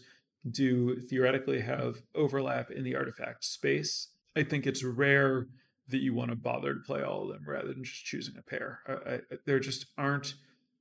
do 0.49 1.01
theoretically 1.01 1.61
have 1.61 2.03
overlap 2.15 2.71
in 2.71 2.85
the 2.85 2.95
artifact 2.95 3.45
space, 3.45 4.09
I 4.37 4.45
think 4.45 4.65
it's 4.65 4.85
rare 4.85 5.49
that 5.89 6.01
you 6.01 6.15
want 6.15 6.31
to 6.31 6.37
bother 6.37 6.75
to 6.75 6.81
play 6.81 7.03
all 7.03 7.25
of 7.25 7.29
them 7.31 7.43
rather 7.45 7.73
than 7.73 7.83
just 7.83 8.05
choosing 8.05 8.37
a 8.39 8.43
pair. 8.43 8.79
I, 8.87 9.15
I, 9.15 9.21
there 9.45 9.59
just 9.59 9.87
aren't 9.99 10.35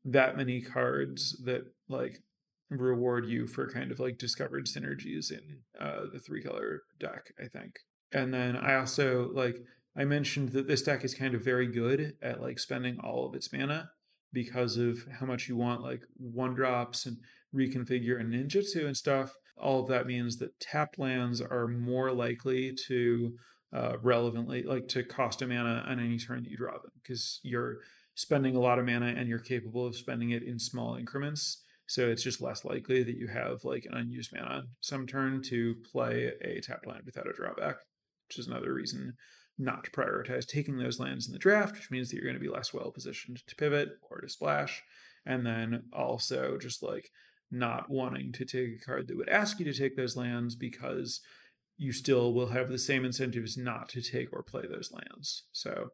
that 0.05 0.37
many 0.37 0.61
cards 0.61 1.41
that 1.45 1.63
like 1.87 2.21
reward 2.69 3.25
you 3.25 3.47
for 3.47 3.69
kind 3.69 3.91
of 3.91 3.99
like 3.99 4.17
discovered 4.17 4.65
synergies 4.65 5.31
in 5.31 5.59
uh, 5.79 6.01
the 6.11 6.19
three 6.19 6.41
color 6.41 6.83
deck. 6.99 7.33
I 7.39 7.47
think, 7.47 7.79
and 8.11 8.33
then 8.33 8.55
I 8.55 8.75
also 8.75 9.29
like 9.33 9.57
I 9.97 10.05
mentioned 10.05 10.49
that 10.49 10.67
this 10.67 10.81
deck 10.81 11.03
is 11.03 11.13
kind 11.13 11.33
of 11.33 11.43
very 11.43 11.67
good 11.67 12.15
at 12.21 12.41
like 12.41 12.59
spending 12.59 12.99
all 12.99 13.27
of 13.27 13.35
its 13.35 13.51
mana 13.51 13.91
because 14.31 14.77
of 14.77 14.99
how 15.19 15.25
much 15.25 15.47
you 15.47 15.55
want 15.55 15.81
like 15.81 16.03
one 16.17 16.53
drops 16.53 17.05
and 17.05 17.17
reconfigure 17.55 18.19
and 18.19 18.31
ninjutsu 18.31 18.85
and 18.85 18.95
stuff 18.95 19.33
all 19.59 19.81
of 19.81 19.87
that 19.87 20.07
means 20.07 20.37
that 20.37 20.59
tapped 20.59 20.97
lands 20.97 21.41
are 21.41 21.67
more 21.67 22.11
likely 22.11 22.73
to 22.87 23.33
uh, 23.73 23.97
relevantly 24.01 24.63
like 24.63 24.87
to 24.87 25.03
cost 25.03 25.41
a 25.41 25.47
mana 25.47 25.83
on 25.87 25.99
any 25.99 26.17
turn 26.17 26.43
that 26.43 26.49
you 26.49 26.57
draw 26.57 26.73
them 26.73 26.91
because 27.01 27.39
you're 27.43 27.77
spending 28.15 28.55
a 28.55 28.59
lot 28.59 28.79
of 28.79 28.85
mana 28.85 29.07
and 29.07 29.27
you're 29.27 29.39
capable 29.39 29.85
of 29.85 29.95
spending 29.95 30.31
it 30.31 30.43
in 30.43 30.57
small 30.57 30.95
increments 30.95 31.63
so 31.89 32.07
it's 32.07 32.23
just 32.23 32.41
less 32.41 32.63
likely 32.63 33.03
that 33.03 33.17
you 33.17 33.27
have 33.27 33.65
like 33.65 33.85
an 33.85 33.97
unused 33.97 34.31
mana 34.33 34.63
some 34.79 35.05
turn 35.05 35.41
to 35.41 35.75
play 35.91 36.31
a 36.41 36.61
tapped 36.61 36.87
land 36.87 37.01
without 37.05 37.27
a 37.27 37.33
drawback 37.33 37.77
which 38.27 38.39
is 38.39 38.47
another 38.47 38.73
reason 38.73 39.13
not 39.57 39.83
to 39.83 39.91
prioritize 39.91 40.45
taking 40.45 40.77
those 40.77 40.99
lands 40.99 41.27
in 41.27 41.33
the 41.33 41.39
draft 41.39 41.75
which 41.75 41.91
means 41.91 42.09
that 42.09 42.15
you're 42.15 42.25
going 42.25 42.33
to 42.33 42.39
be 42.39 42.47
less 42.47 42.73
well 42.73 42.91
positioned 42.91 43.41
to 43.45 43.55
pivot 43.55 43.89
or 44.09 44.21
to 44.21 44.29
splash 44.29 44.83
and 45.25 45.45
then 45.45 45.83
also 45.91 46.57
just 46.57 46.81
like 46.81 47.09
not 47.51 47.89
wanting 47.89 48.31
to 48.31 48.45
take 48.45 48.69
a 48.81 48.85
card 48.85 49.07
that 49.07 49.17
would 49.17 49.29
ask 49.29 49.59
you 49.59 49.65
to 49.65 49.73
take 49.73 49.97
those 49.97 50.15
lands 50.15 50.55
because 50.55 51.21
you 51.77 51.91
still 51.91 52.33
will 52.33 52.49
have 52.49 52.69
the 52.69 52.77
same 52.77 53.05
incentives 53.05 53.57
not 53.57 53.89
to 53.89 54.01
take 54.01 54.31
or 54.33 54.43
play 54.43 54.63
those 54.69 54.91
lands. 54.91 55.43
So, 55.51 55.89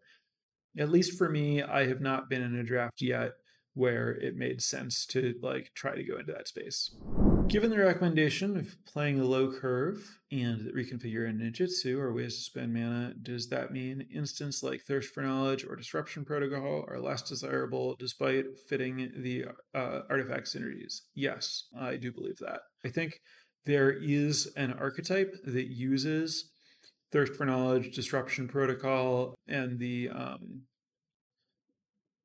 at 0.77 0.89
least 0.89 1.17
for 1.17 1.29
me, 1.29 1.61
I 1.61 1.87
have 1.87 2.01
not 2.01 2.29
been 2.29 2.41
in 2.41 2.55
a 2.55 2.63
draft 2.63 3.01
yet 3.01 3.33
where 3.75 4.11
it 4.11 4.35
made 4.35 4.61
sense 4.61 5.05
to 5.05 5.35
like 5.41 5.71
try 5.75 5.93
to 5.95 6.03
go 6.03 6.17
into 6.17 6.31
that 6.31 6.47
space. 6.47 6.95
Given 7.47 7.69
the 7.69 7.77
recommendation 7.77 8.57
of 8.57 8.75
playing 8.85 9.19
a 9.19 9.25
low 9.25 9.51
curve 9.51 10.19
and 10.31 10.61
reconfigure 10.73 11.29
a 11.29 11.33
ninjutsu 11.33 11.99
or 11.99 12.11
ways 12.11 12.37
to 12.37 12.41
spend 12.41 12.73
mana, 12.73 13.13
does 13.21 13.49
that 13.49 13.71
mean 13.71 14.07
instants 14.13 14.63
like 14.63 14.81
Thirst 14.81 15.13
for 15.13 15.21
Knowledge 15.21 15.63
or 15.63 15.75
Disruption 15.75 16.25
Protocol 16.25 16.85
are 16.87 16.99
less 16.99 17.21
desirable 17.21 17.95
despite 17.99 18.45
fitting 18.67 19.11
the 19.17 19.45
uh, 19.75 20.01
artifact 20.09 20.47
synergies? 20.47 21.01
Yes, 21.13 21.65
I 21.77 21.97
do 21.97 22.11
believe 22.11 22.39
that. 22.39 22.61
I 22.83 22.89
think 22.89 23.19
there 23.65 23.91
is 23.91 24.51
an 24.55 24.73
archetype 24.73 25.35
that 25.43 25.67
uses 25.67 26.51
Thirst 27.11 27.35
for 27.35 27.45
Knowledge, 27.45 27.93
Disruption 27.95 28.47
Protocol, 28.47 29.35
and 29.47 29.79
the 29.79 30.09
um, 30.09 30.63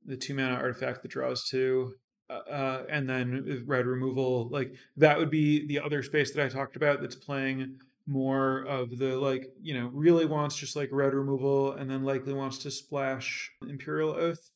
the 0.05 0.17
two 0.17 0.35
mana 0.35 0.55
artifact 0.55 1.03
that 1.03 1.11
draws 1.11 1.45
two 1.49 1.95
uh, 2.29 2.85
and 2.89 3.09
then 3.09 3.65
red 3.67 3.87
removal 3.87 4.49
like 4.51 4.73
that 4.97 5.19
would 5.19 5.31
be 5.31 5.67
the 5.67 5.81
other 5.81 6.03
space 6.03 6.33
that 6.33 6.45
i 6.45 6.49
talked 6.49 6.77
about 6.77 7.01
that's 7.01 7.17
playing 7.17 7.77
more 8.11 8.65
of 8.65 8.99
the 8.99 9.17
like 9.17 9.53
you 9.63 9.73
know 9.73 9.89
really 9.93 10.27
wants 10.27 10.57
just 10.57 10.75
like 10.75 10.89
red 10.91 11.15
removal 11.15 11.73
and 11.73 11.89
then 11.89 12.03
likely 12.03 12.33
wants 12.33 12.59
to 12.59 12.71
splash 12.71 13.53
imperial 13.69 14.11
oath. 14.11 14.51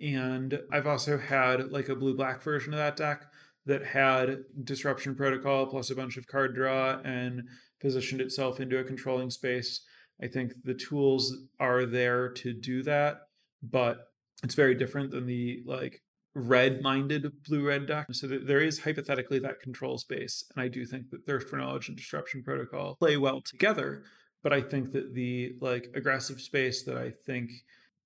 And 0.00 0.58
i've 0.72 0.86
also 0.86 1.18
had 1.18 1.70
like 1.70 1.88
a 1.88 1.94
blue 1.94 2.16
black 2.16 2.42
version 2.42 2.72
of 2.72 2.78
that 2.78 2.96
deck 2.96 3.26
that 3.66 3.86
had 3.86 4.38
disruption 4.64 5.14
protocol 5.14 5.66
plus 5.66 5.90
a 5.90 5.94
bunch 5.94 6.16
of 6.16 6.26
card 6.26 6.54
draw 6.54 6.98
and 7.04 7.42
positioned 7.80 8.20
itself 8.20 8.58
into 8.58 8.78
a 8.78 8.84
controlling 8.84 9.30
space. 9.30 9.84
I 10.20 10.26
think 10.26 10.52
the 10.64 10.74
tools 10.74 11.36
are 11.60 11.84
there 11.84 12.30
to 12.30 12.52
do 12.52 12.82
that 12.84 13.22
but 13.62 14.11
it's 14.42 14.54
very 14.54 14.74
different 14.74 15.10
than 15.10 15.26
the 15.26 15.62
like 15.66 16.02
red 16.34 16.80
minded 16.82 17.30
blue 17.46 17.66
red 17.66 17.86
deck. 17.86 18.06
So 18.12 18.26
there 18.26 18.60
is 18.60 18.80
hypothetically 18.80 19.38
that 19.40 19.60
control 19.60 19.98
space. 19.98 20.44
And 20.54 20.62
I 20.62 20.68
do 20.68 20.84
think 20.84 21.10
that 21.10 21.26
Thirst 21.26 21.48
for 21.48 21.56
Knowledge 21.56 21.88
and 21.88 21.96
Disruption 21.96 22.42
Protocol 22.42 22.96
play 22.96 23.16
well 23.16 23.40
together. 23.40 24.02
But 24.42 24.52
I 24.52 24.60
think 24.60 24.92
that 24.92 25.14
the 25.14 25.54
like 25.60 25.88
aggressive 25.94 26.40
space 26.40 26.82
that 26.84 26.96
I 26.96 27.10
think 27.10 27.50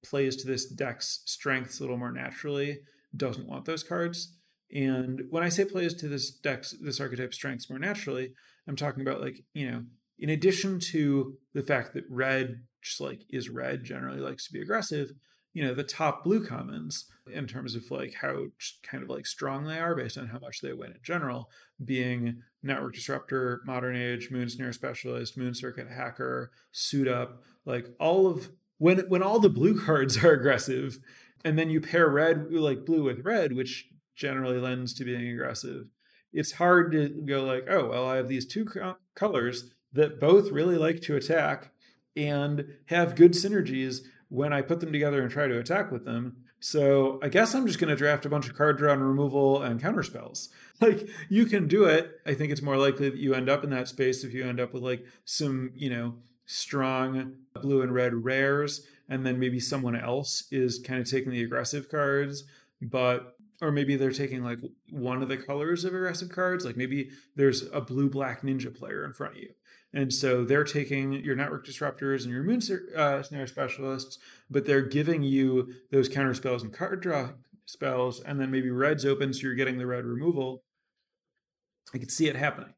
plays 0.04 0.36
to 0.36 0.46
this 0.46 0.66
deck's 0.66 1.22
strengths 1.24 1.78
a 1.78 1.82
little 1.82 1.96
more 1.96 2.12
naturally 2.12 2.80
doesn't 3.16 3.48
want 3.48 3.64
those 3.64 3.82
cards. 3.82 4.36
And 4.74 5.22
when 5.30 5.42
I 5.42 5.48
say 5.48 5.64
plays 5.64 5.94
to 5.94 6.08
this 6.08 6.30
deck's 6.30 6.74
this 6.80 7.00
archetype 7.00 7.32
strengths 7.32 7.70
more 7.70 7.78
naturally, 7.78 8.32
I'm 8.68 8.76
talking 8.76 9.02
about 9.02 9.20
like, 9.20 9.40
you 9.54 9.70
know, 9.70 9.84
in 10.18 10.30
addition 10.30 10.80
to 10.92 11.36
the 11.54 11.62
fact 11.62 11.94
that 11.94 12.04
red 12.10 12.62
just 12.82 13.00
like 13.00 13.22
is 13.30 13.48
red 13.48 13.84
generally 13.84 14.20
likes 14.20 14.46
to 14.46 14.52
be 14.52 14.60
aggressive, 14.60 15.10
you 15.56 15.64
know 15.64 15.72
the 15.72 15.82
top 15.82 16.22
blue 16.22 16.46
commons 16.46 17.06
in 17.32 17.46
terms 17.46 17.74
of 17.74 17.90
like 17.90 18.12
how 18.12 18.44
kind 18.82 19.02
of 19.02 19.08
like 19.08 19.24
strong 19.24 19.64
they 19.64 19.78
are 19.78 19.96
based 19.96 20.18
on 20.18 20.26
how 20.26 20.38
much 20.38 20.60
they 20.60 20.74
win 20.74 20.90
in 20.90 20.98
general 21.02 21.48
being 21.82 22.42
network 22.62 22.92
disruptor 22.94 23.62
modern 23.64 23.96
age 23.96 24.30
moon 24.30 24.50
snare 24.50 24.70
specialist 24.70 25.38
moon 25.38 25.54
circuit 25.54 25.88
hacker 25.88 26.50
suit 26.72 27.08
up 27.08 27.42
like 27.64 27.86
all 27.98 28.26
of 28.26 28.50
when 28.76 28.98
when 29.08 29.22
all 29.22 29.38
the 29.38 29.48
blue 29.48 29.80
cards 29.86 30.22
are 30.22 30.32
aggressive 30.32 30.98
and 31.42 31.58
then 31.58 31.70
you 31.70 31.80
pair 31.80 32.06
red 32.10 32.52
like 32.52 32.84
blue 32.84 33.02
with 33.02 33.24
red 33.24 33.54
which 33.54 33.88
generally 34.14 34.58
lends 34.58 34.92
to 34.92 35.04
being 35.04 35.26
aggressive 35.26 35.86
it's 36.34 36.52
hard 36.52 36.92
to 36.92 37.08
go 37.24 37.42
like 37.44 37.64
oh 37.70 37.88
well 37.88 38.06
i 38.06 38.16
have 38.16 38.28
these 38.28 38.46
two 38.46 38.66
co- 38.66 38.96
colors 39.14 39.70
that 39.90 40.20
both 40.20 40.50
really 40.50 40.76
like 40.76 41.00
to 41.00 41.16
attack 41.16 41.70
and 42.14 42.66
have 42.86 43.16
good 43.16 43.32
synergies 43.32 44.00
when 44.28 44.52
I 44.52 44.62
put 44.62 44.80
them 44.80 44.92
together 44.92 45.22
and 45.22 45.30
try 45.30 45.46
to 45.46 45.58
attack 45.58 45.90
with 45.90 46.04
them. 46.04 46.36
So 46.58 47.20
I 47.22 47.28
guess 47.28 47.54
I'm 47.54 47.66
just 47.66 47.78
going 47.78 47.90
to 47.90 47.96
draft 47.96 48.26
a 48.26 48.28
bunch 48.28 48.48
of 48.48 48.56
card 48.56 48.78
draw 48.78 48.92
and 48.92 49.06
removal 49.06 49.62
and 49.62 49.80
counter 49.80 50.02
spells. 50.02 50.48
Like 50.78 51.08
you 51.30 51.46
can 51.46 51.68
do 51.68 51.84
it. 51.84 52.20
I 52.26 52.34
think 52.34 52.52
it's 52.52 52.60
more 52.60 52.76
likely 52.76 53.08
that 53.08 53.18
you 53.18 53.32
end 53.32 53.48
up 53.48 53.64
in 53.64 53.70
that 53.70 53.88
space 53.88 54.24
if 54.24 54.34
you 54.34 54.44
end 54.44 54.60
up 54.60 54.74
with 54.74 54.82
like 54.82 55.06
some, 55.24 55.70
you 55.74 55.88
know, 55.88 56.16
strong 56.44 57.36
blue 57.54 57.80
and 57.80 57.94
red 57.94 58.12
rares, 58.12 58.86
and 59.08 59.24
then 59.24 59.38
maybe 59.38 59.58
someone 59.58 59.96
else 59.96 60.46
is 60.50 60.78
kind 60.78 61.00
of 61.00 61.10
taking 61.10 61.32
the 61.32 61.42
aggressive 61.42 61.88
cards, 61.88 62.44
but 62.82 63.36
or 63.62 63.72
maybe 63.72 63.96
they're 63.96 64.10
taking 64.10 64.44
like 64.44 64.58
one 64.90 65.22
of 65.22 65.28
the 65.28 65.36
colors 65.36 65.84
of 65.84 65.94
aggressive 65.94 66.28
cards. 66.28 66.64
Like 66.64 66.76
maybe 66.76 67.10
there's 67.34 67.62
a 67.72 67.80
blue 67.80 68.10
black 68.10 68.42
ninja 68.42 68.74
player 68.76 69.04
in 69.04 69.12
front 69.12 69.36
of 69.36 69.42
you. 69.42 69.50
And 69.96 70.12
so 70.12 70.44
they're 70.44 70.62
taking 70.62 71.14
your 71.14 71.34
network 71.34 71.66
disruptors 71.66 72.24
and 72.24 72.30
your 72.30 72.42
moon 72.42 72.60
uh, 72.94 73.22
snare 73.22 73.46
specialists, 73.46 74.18
but 74.50 74.66
they're 74.66 74.82
giving 74.82 75.22
you 75.22 75.72
those 75.90 76.06
counter 76.06 76.34
spells 76.34 76.62
and 76.62 76.70
card 76.70 77.00
draw 77.00 77.30
spells, 77.64 78.20
and 78.20 78.38
then 78.38 78.50
maybe 78.50 78.68
red's 78.68 79.06
open, 79.06 79.32
so 79.32 79.40
you're 79.40 79.54
getting 79.54 79.78
the 79.78 79.86
red 79.86 80.04
removal. 80.04 80.62
I 81.94 81.98
could 81.98 82.10
see 82.10 82.28
it 82.28 82.36
happening. 82.36 82.74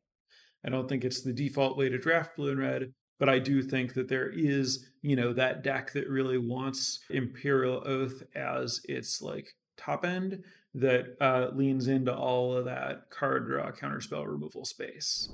I 0.64 0.68
don't 0.68 0.88
think 0.88 1.04
it's 1.04 1.20
the 1.20 1.33
default 1.33 1.76
way 1.76 1.88
to 1.88 1.98
draft 1.98 2.37
blue 2.37 2.52
and 2.52 2.61
red, 2.61 2.92
but 3.18 3.28
I 3.28 3.40
do 3.40 3.64
think 3.64 3.94
that 3.94 4.07
there 4.07 4.31
is, 4.31 4.87
you 5.02 5.16
know, 5.16 5.33
that 5.33 5.64
deck 5.64 5.94
that 5.94 6.09
really 6.09 6.38
wants 6.38 7.00
Imperial 7.11 7.83
Oath 7.85 8.22
as 8.37 8.81
its 8.85 9.20
like 9.20 9.57
top 9.76 10.04
end 10.04 10.44
that 10.72 11.16
uh, 11.20 11.48
leans 11.52 11.88
into 11.88 12.14
all 12.14 12.57
of 12.57 12.64
that 12.66 13.11
card 13.11 13.48
draw 13.48 13.72
counterspell 13.72 14.24
removal 14.24 14.64
space. 14.64 15.28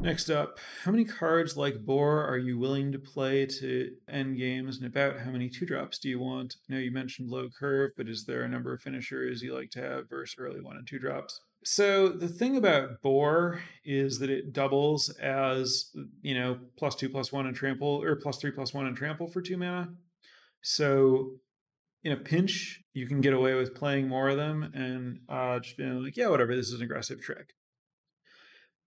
Next 0.00 0.30
up, 0.30 0.58
how 0.84 0.92
many 0.92 1.04
cards 1.04 1.58
like 1.58 1.84
Boar 1.84 2.24
are 2.24 2.38
you 2.38 2.58
willing 2.58 2.90
to 2.92 2.98
play 2.98 3.44
to 3.44 3.90
end 4.08 4.38
games, 4.38 4.78
and 4.78 4.86
about 4.86 5.20
how 5.20 5.30
many 5.30 5.50
two 5.50 5.66
drops 5.66 5.98
do 5.98 6.08
you 6.08 6.18
want? 6.18 6.56
I 6.68 6.72
know 6.72 6.78
you 6.80 6.90
mentioned 6.90 7.28
low 7.28 7.50
curve, 7.50 7.90
but 7.98 8.08
is 8.08 8.24
there 8.24 8.42
a 8.42 8.48
number 8.48 8.72
of 8.72 8.80
finishers 8.80 9.42
you 9.42 9.54
like 9.54 9.70
to 9.72 9.82
have 9.82 10.08
versus 10.08 10.36
early 10.38 10.62
one 10.62 10.78
and 10.78 10.86
two 10.86 10.98
drops? 10.98 11.42
So 11.66 12.08
the 12.08 12.28
thing 12.28 12.56
about 12.56 13.02
Boar 13.02 13.60
is 13.84 14.20
that 14.20 14.30
it 14.30 14.54
doubles 14.54 15.10
as 15.20 15.90
you 16.22 16.34
know 16.34 16.58
plus 16.78 16.94
two 16.94 17.10
plus 17.10 17.30
one 17.30 17.46
and 17.46 17.54
trample 17.54 18.02
or 18.02 18.16
plus 18.16 18.38
three 18.38 18.52
plus 18.52 18.72
one 18.72 18.86
and 18.86 18.96
trample 18.96 19.26
for 19.26 19.42
two 19.42 19.58
mana. 19.58 19.90
So 20.62 21.32
in 22.02 22.12
a 22.12 22.16
pinch, 22.16 22.80
you 22.94 23.06
can 23.06 23.20
get 23.20 23.34
away 23.34 23.52
with 23.52 23.74
playing 23.74 24.08
more 24.08 24.30
of 24.30 24.38
them 24.38 24.62
and 24.74 25.20
uh, 25.28 25.58
just 25.58 25.76
being 25.76 26.02
like, 26.02 26.16
yeah, 26.16 26.28
whatever, 26.28 26.56
this 26.56 26.68
is 26.68 26.72
an 26.74 26.82
aggressive 26.82 27.20
trick. 27.20 27.52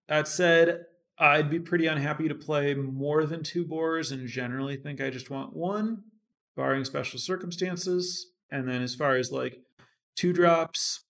That 0.07 0.27
said, 0.27 0.85
I'd 1.19 1.49
be 1.49 1.59
pretty 1.59 1.85
unhappy 1.85 2.27
to 2.27 2.35
play 2.35 2.73
more 2.73 3.25
than 3.25 3.43
two 3.43 3.65
boars 3.65 4.11
and 4.11 4.27
generally 4.27 4.77
think 4.77 4.99
I 4.99 5.09
just 5.09 5.29
want 5.29 5.55
one, 5.55 6.03
barring 6.55 6.85
special 6.85 7.19
circumstances. 7.19 8.31
And 8.51 8.67
then 8.67 8.81
as 8.81 8.95
far 8.95 9.15
as 9.15 9.31
like 9.31 9.59
two 10.15 10.33
drops, 10.33 11.05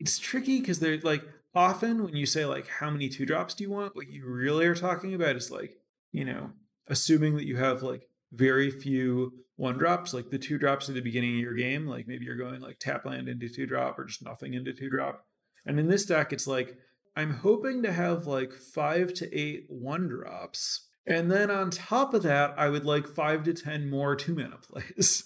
it's 0.00 0.18
tricky 0.18 0.60
because 0.60 0.80
they're 0.80 0.98
like 0.98 1.24
often 1.54 2.04
when 2.04 2.16
you 2.16 2.26
say 2.26 2.44
like 2.44 2.66
how 2.66 2.90
many 2.90 3.08
two 3.08 3.26
drops 3.26 3.54
do 3.54 3.64
you 3.64 3.70
want, 3.70 3.96
what 3.96 4.08
you 4.08 4.26
really 4.26 4.66
are 4.66 4.74
talking 4.74 5.14
about 5.14 5.36
is 5.36 5.50
like, 5.50 5.76
you 6.12 6.24
know, 6.24 6.50
assuming 6.88 7.36
that 7.36 7.46
you 7.46 7.56
have 7.56 7.82
like 7.82 8.08
very 8.32 8.70
few 8.70 9.32
one 9.56 9.78
drops, 9.78 10.14
like 10.14 10.30
the 10.30 10.38
two 10.38 10.58
drops 10.58 10.88
at 10.88 10.94
the 10.94 11.00
beginning 11.00 11.34
of 11.34 11.40
your 11.40 11.54
game, 11.54 11.86
like 11.86 12.06
maybe 12.06 12.24
you're 12.24 12.36
going 12.36 12.60
like 12.60 12.78
tap 12.78 13.04
land 13.04 13.28
into 13.28 13.48
two 13.48 13.66
drop 13.66 13.98
or 13.98 14.04
just 14.04 14.22
nothing 14.22 14.54
into 14.54 14.72
two 14.72 14.90
drop. 14.90 15.24
And 15.66 15.78
in 15.78 15.88
this 15.88 16.06
deck, 16.06 16.32
it's 16.32 16.46
like 16.46 16.76
I'm 17.18 17.34
hoping 17.34 17.82
to 17.82 17.92
have 17.92 18.28
like 18.28 18.52
five 18.52 19.12
to 19.14 19.36
eight 19.36 19.64
one 19.68 20.06
drops. 20.06 20.86
And 21.04 21.32
then 21.32 21.50
on 21.50 21.70
top 21.70 22.14
of 22.14 22.22
that, 22.22 22.54
I 22.56 22.68
would 22.68 22.84
like 22.84 23.08
five 23.08 23.42
to 23.42 23.54
10 23.54 23.90
more 23.90 24.14
two 24.14 24.36
mana 24.36 24.58
plays. 24.62 25.24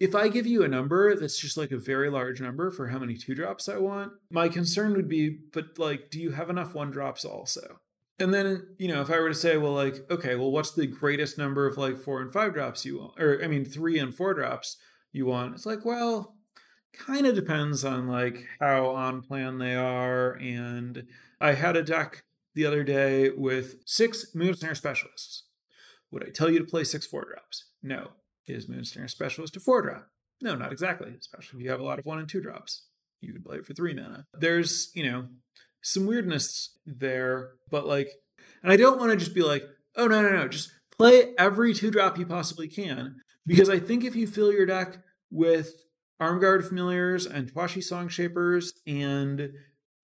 if 0.00 0.16
I 0.16 0.26
give 0.26 0.44
you 0.44 0.64
a 0.64 0.68
number 0.68 1.14
that's 1.14 1.38
just 1.38 1.56
like 1.56 1.70
a 1.70 1.78
very 1.78 2.10
large 2.10 2.40
number 2.40 2.72
for 2.72 2.88
how 2.88 2.98
many 2.98 3.16
two 3.16 3.36
drops 3.36 3.68
I 3.68 3.76
want, 3.78 4.10
my 4.28 4.48
concern 4.48 4.94
would 4.94 5.08
be, 5.08 5.38
but 5.52 5.78
like, 5.78 6.10
do 6.10 6.20
you 6.20 6.32
have 6.32 6.50
enough 6.50 6.74
one 6.74 6.90
drops 6.90 7.24
also? 7.24 7.78
And 8.18 8.34
then, 8.34 8.66
you 8.76 8.88
know, 8.88 9.00
if 9.00 9.08
I 9.08 9.20
were 9.20 9.28
to 9.28 9.34
say, 9.34 9.56
well, 9.56 9.72
like, 9.72 10.10
okay, 10.10 10.34
well, 10.34 10.50
what's 10.50 10.72
the 10.72 10.88
greatest 10.88 11.38
number 11.38 11.64
of 11.64 11.78
like 11.78 11.96
four 11.96 12.20
and 12.20 12.32
five 12.32 12.54
drops 12.54 12.84
you 12.84 12.98
want? 12.98 13.20
Or, 13.20 13.40
I 13.40 13.46
mean, 13.46 13.64
three 13.64 14.00
and 14.00 14.12
four 14.12 14.34
drops 14.34 14.78
you 15.12 15.26
want? 15.26 15.54
It's 15.54 15.64
like, 15.64 15.84
well, 15.84 16.34
kind 16.92 17.26
of 17.26 17.34
depends 17.34 17.84
on 17.84 18.06
like 18.06 18.46
how 18.58 18.90
on 18.90 19.22
plan 19.22 19.58
they 19.58 19.74
are. 19.74 20.32
And 20.32 21.06
I 21.40 21.52
had 21.52 21.76
a 21.76 21.82
deck 21.82 22.24
the 22.54 22.66
other 22.66 22.84
day 22.84 23.30
with 23.30 23.76
six 23.86 24.34
Moonsnare 24.34 24.76
specialists. 24.76 25.44
Would 26.10 26.26
I 26.26 26.30
tell 26.30 26.50
you 26.50 26.58
to 26.58 26.64
play 26.64 26.84
six 26.84 27.06
four 27.06 27.24
drops? 27.24 27.66
No. 27.82 28.08
Is 28.46 28.66
Moonsnare 28.66 29.08
specialist 29.08 29.56
a 29.56 29.60
four 29.60 29.82
drop? 29.82 30.08
No, 30.42 30.54
not 30.56 30.72
exactly, 30.72 31.14
especially 31.18 31.58
if 31.58 31.64
you 31.64 31.70
have 31.70 31.80
a 31.80 31.84
lot 31.84 31.98
of 31.98 32.06
one 32.06 32.18
and 32.18 32.28
two 32.28 32.40
drops. 32.40 32.86
You 33.20 33.32
could 33.32 33.44
play 33.44 33.58
it 33.58 33.66
for 33.66 33.74
three 33.74 33.94
mana. 33.94 34.26
There's, 34.32 34.90
you 34.94 35.08
know, 35.08 35.26
some 35.82 36.06
weirdness 36.06 36.78
there, 36.86 37.50
but 37.70 37.86
like, 37.86 38.08
and 38.62 38.72
I 38.72 38.76
don't 38.76 38.98
want 38.98 39.10
to 39.10 39.16
just 39.16 39.34
be 39.34 39.42
like, 39.42 39.64
oh, 39.96 40.06
no, 40.06 40.22
no, 40.22 40.30
no, 40.30 40.48
just 40.48 40.72
play 40.96 41.34
every 41.38 41.74
two 41.74 41.90
drop 41.90 42.18
you 42.18 42.26
possibly 42.26 42.68
can. 42.68 43.16
Because 43.46 43.68
I 43.68 43.78
think 43.78 44.04
if 44.04 44.16
you 44.16 44.26
fill 44.26 44.52
your 44.52 44.66
deck 44.66 44.98
with 45.30 45.84
Armguard 46.20 46.66
Familiars 46.66 47.26
and 47.26 47.52
Towashi 47.52 47.82
Song 47.82 48.08
Shapers 48.08 48.74
and 48.86 49.52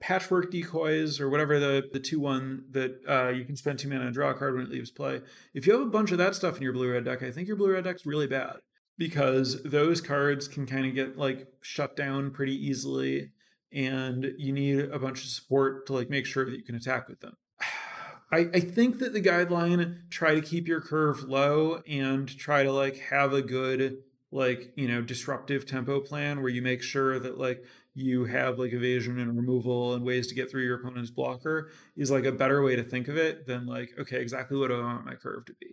Patchwork 0.00 0.50
Decoys 0.50 1.20
or 1.20 1.28
whatever 1.28 1.58
the, 1.58 1.88
the 1.92 2.00
2 2.00 2.18
1 2.20 2.64
that 2.70 3.00
uh, 3.08 3.28
you 3.28 3.44
can 3.44 3.56
spend 3.56 3.78
two 3.78 3.88
mana 3.88 4.06
and 4.06 4.14
draw 4.14 4.30
a 4.30 4.34
card 4.34 4.54
when 4.54 4.64
it 4.64 4.70
leaves 4.70 4.90
play, 4.90 5.20
if 5.54 5.66
you 5.66 5.72
have 5.72 5.82
a 5.82 5.86
bunch 5.86 6.12
of 6.12 6.18
that 6.18 6.34
stuff 6.34 6.56
in 6.56 6.62
your 6.62 6.72
blue 6.72 6.90
red 6.90 7.04
deck, 7.04 7.22
I 7.22 7.30
think 7.30 7.48
your 7.48 7.56
blue 7.56 7.72
red 7.72 7.84
deck's 7.84 8.06
really 8.06 8.26
bad 8.26 8.56
because 8.98 9.62
those 9.62 10.00
cards 10.00 10.48
can 10.48 10.66
kind 10.66 10.86
of 10.86 10.94
get 10.94 11.18
like 11.18 11.48
shut 11.60 11.96
down 11.96 12.30
pretty 12.30 12.54
easily 12.54 13.32
and 13.72 14.32
you 14.38 14.52
need 14.52 14.80
a 14.80 14.98
bunch 14.98 15.22
of 15.22 15.28
support 15.28 15.86
to 15.86 15.92
like 15.92 16.08
make 16.08 16.24
sure 16.26 16.44
that 16.44 16.56
you 16.56 16.64
can 16.64 16.74
attack 16.74 17.08
with 17.08 17.20
them. 17.20 17.34
I, 18.32 18.48
I 18.54 18.60
think 18.60 18.98
that 18.98 19.12
the 19.12 19.20
guideline 19.20 20.10
try 20.10 20.34
to 20.34 20.40
keep 20.40 20.66
your 20.66 20.80
curve 20.80 21.22
low 21.24 21.82
and 21.86 22.26
try 22.26 22.64
to 22.64 22.72
like 22.72 22.98
have 23.10 23.32
a 23.32 23.42
good 23.42 23.98
like 24.36 24.70
you 24.76 24.86
know 24.86 25.00
disruptive 25.00 25.66
tempo 25.66 25.98
plan 25.98 26.42
where 26.42 26.50
you 26.50 26.60
make 26.60 26.82
sure 26.82 27.18
that 27.18 27.38
like 27.38 27.64
you 27.94 28.26
have 28.26 28.58
like 28.58 28.74
evasion 28.74 29.18
and 29.18 29.34
removal 29.34 29.94
and 29.94 30.04
ways 30.04 30.26
to 30.26 30.34
get 30.34 30.50
through 30.50 30.62
your 30.62 30.78
opponent's 30.78 31.10
blocker 31.10 31.70
is 31.96 32.10
like 32.10 32.26
a 32.26 32.32
better 32.32 32.62
way 32.62 32.76
to 32.76 32.84
think 32.84 33.08
of 33.08 33.16
it 33.16 33.46
than 33.46 33.64
like 33.64 33.90
okay 33.98 34.20
exactly 34.20 34.58
what 34.58 34.68
do 34.68 34.78
i 34.78 34.82
want 34.82 35.06
my 35.06 35.14
curve 35.14 35.46
to 35.46 35.54
be. 35.54 35.68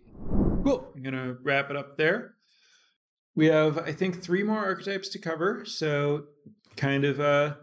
Cool. 0.64 0.90
I'm 0.96 1.02
gonna 1.02 1.36
wrap 1.42 1.68
it 1.68 1.76
up 1.76 1.98
there. 1.98 2.34
We 3.36 3.46
have 3.46 3.78
i 3.78 3.92
think 3.92 4.22
three 4.22 4.42
more 4.42 4.64
archetypes 4.64 5.10
to 5.10 5.18
cover. 5.18 5.64
So 5.66 6.24
kind 6.76 7.04
of 7.04 7.20
uh 7.20 7.54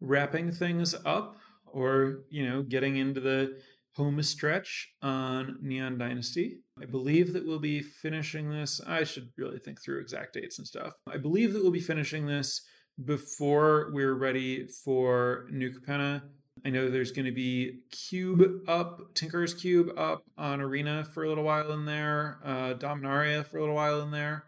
wrapping 0.00 0.52
things 0.52 0.94
up 1.06 1.36
or, 1.72 2.20
you 2.28 2.46
know, 2.46 2.62
getting 2.62 2.96
into 2.96 3.20
the 3.20 3.58
home 3.92 4.22
stretch 4.22 4.90
on 5.00 5.58
Neon 5.62 5.96
Dynasty. 5.96 6.58
I 6.80 6.86
believe 6.86 7.32
that 7.32 7.46
we'll 7.46 7.58
be 7.58 7.82
finishing 7.82 8.50
this. 8.50 8.80
I 8.86 9.04
should 9.04 9.30
really 9.36 9.58
think 9.58 9.82
through 9.82 10.00
exact 10.00 10.34
dates 10.34 10.58
and 10.58 10.66
stuff. 10.66 10.94
I 11.06 11.18
believe 11.18 11.52
that 11.52 11.62
we'll 11.62 11.70
be 11.70 11.80
finishing 11.80 12.26
this 12.26 12.62
before 13.04 13.90
we're 13.92 14.14
ready 14.14 14.66
for 14.84 15.46
New 15.50 15.70
Capenna. 15.70 16.22
I 16.64 16.70
know 16.70 16.90
there's 16.90 17.12
going 17.12 17.26
to 17.26 17.32
be 17.32 17.80
Cube 17.90 18.62
up, 18.68 19.14
Tinker's 19.14 19.54
Cube 19.54 19.90
up 19.96 20.22
on 20.36 20.60
Arena 20.60 21.04
for 21.04 21.24
a 21.24 21.28
little 21.28 21.44
while 21.44 21.72
in 21.72 21.84
there, 21.86 22.38
uh, 22.44 22.74
Dominaria 22.74 23.46
for 23.46 23.58
a 23.58 23.60
little 23.60 23.76
while 23.76 24.00
in 24.02 24.10
there. 24.10 24.44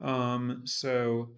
Um, 0.00 0.62
so 0.64 1.30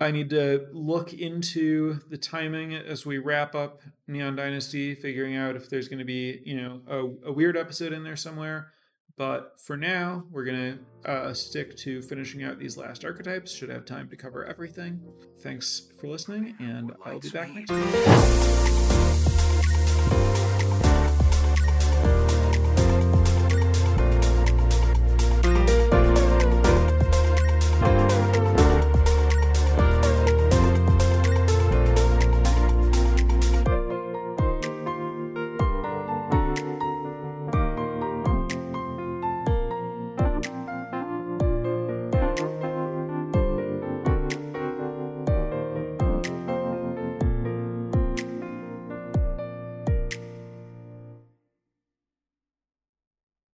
I 0.00 0.10
need 0.10 0.30
to 0.30 0.66
look 0.72 1.12
into 1.12 2.00
the 2.08 2.16
timing 2.16 2.74
as 2.74 3.04
we 3.04 3.18
wrap 3.18 3.54
up 3.54 3.80
Neon 4.08 4.36
Dynasty, 4.36 4.94
figuring 4.94 5.36
out 5.36 5.56
if 5.56 5.68
there's 5.68 5.88
going 5.88 5.98
to 5.98 6.04
be, 6.04 6.40
you 6.44 6.56
know, 6.60 6.80
a, 6.88 7.28
a, 7.28 7.32
weird 7.32 7.56
episode 7.56 7.92
in 7.92 8.02
there 8.02 8.16
somewhere. 8.16 8.72
But 9.16 9.60
for 9.60 9.76
now, 9.76 10.24
we're 10.30 10.44
going 10.44 10.78
to 11.04 11.10
uh, 11.10 11.34
stick 11.34 11.76
to 11.78 12.02
finishing 12.02 12.42
out 12.42 12.58
these 12.58 12.76
last 12.76 13.04
archetypes. 13.04 13.52
Should 13.52 13.68
have 13.68 13.84
time 13.84 14.08
to 14.08 14.16
cover 14.16 14.44
everything. 14.44 15.00
Thanks 15.38 15.88
for 16.00 16.08
listening, 16.08 16.56
and 16.58 16.92
I'll 17.04 17.20
be 17.20 17.30
back 17.30 17.54
next 17.54 17.70
week. 17.70 18.73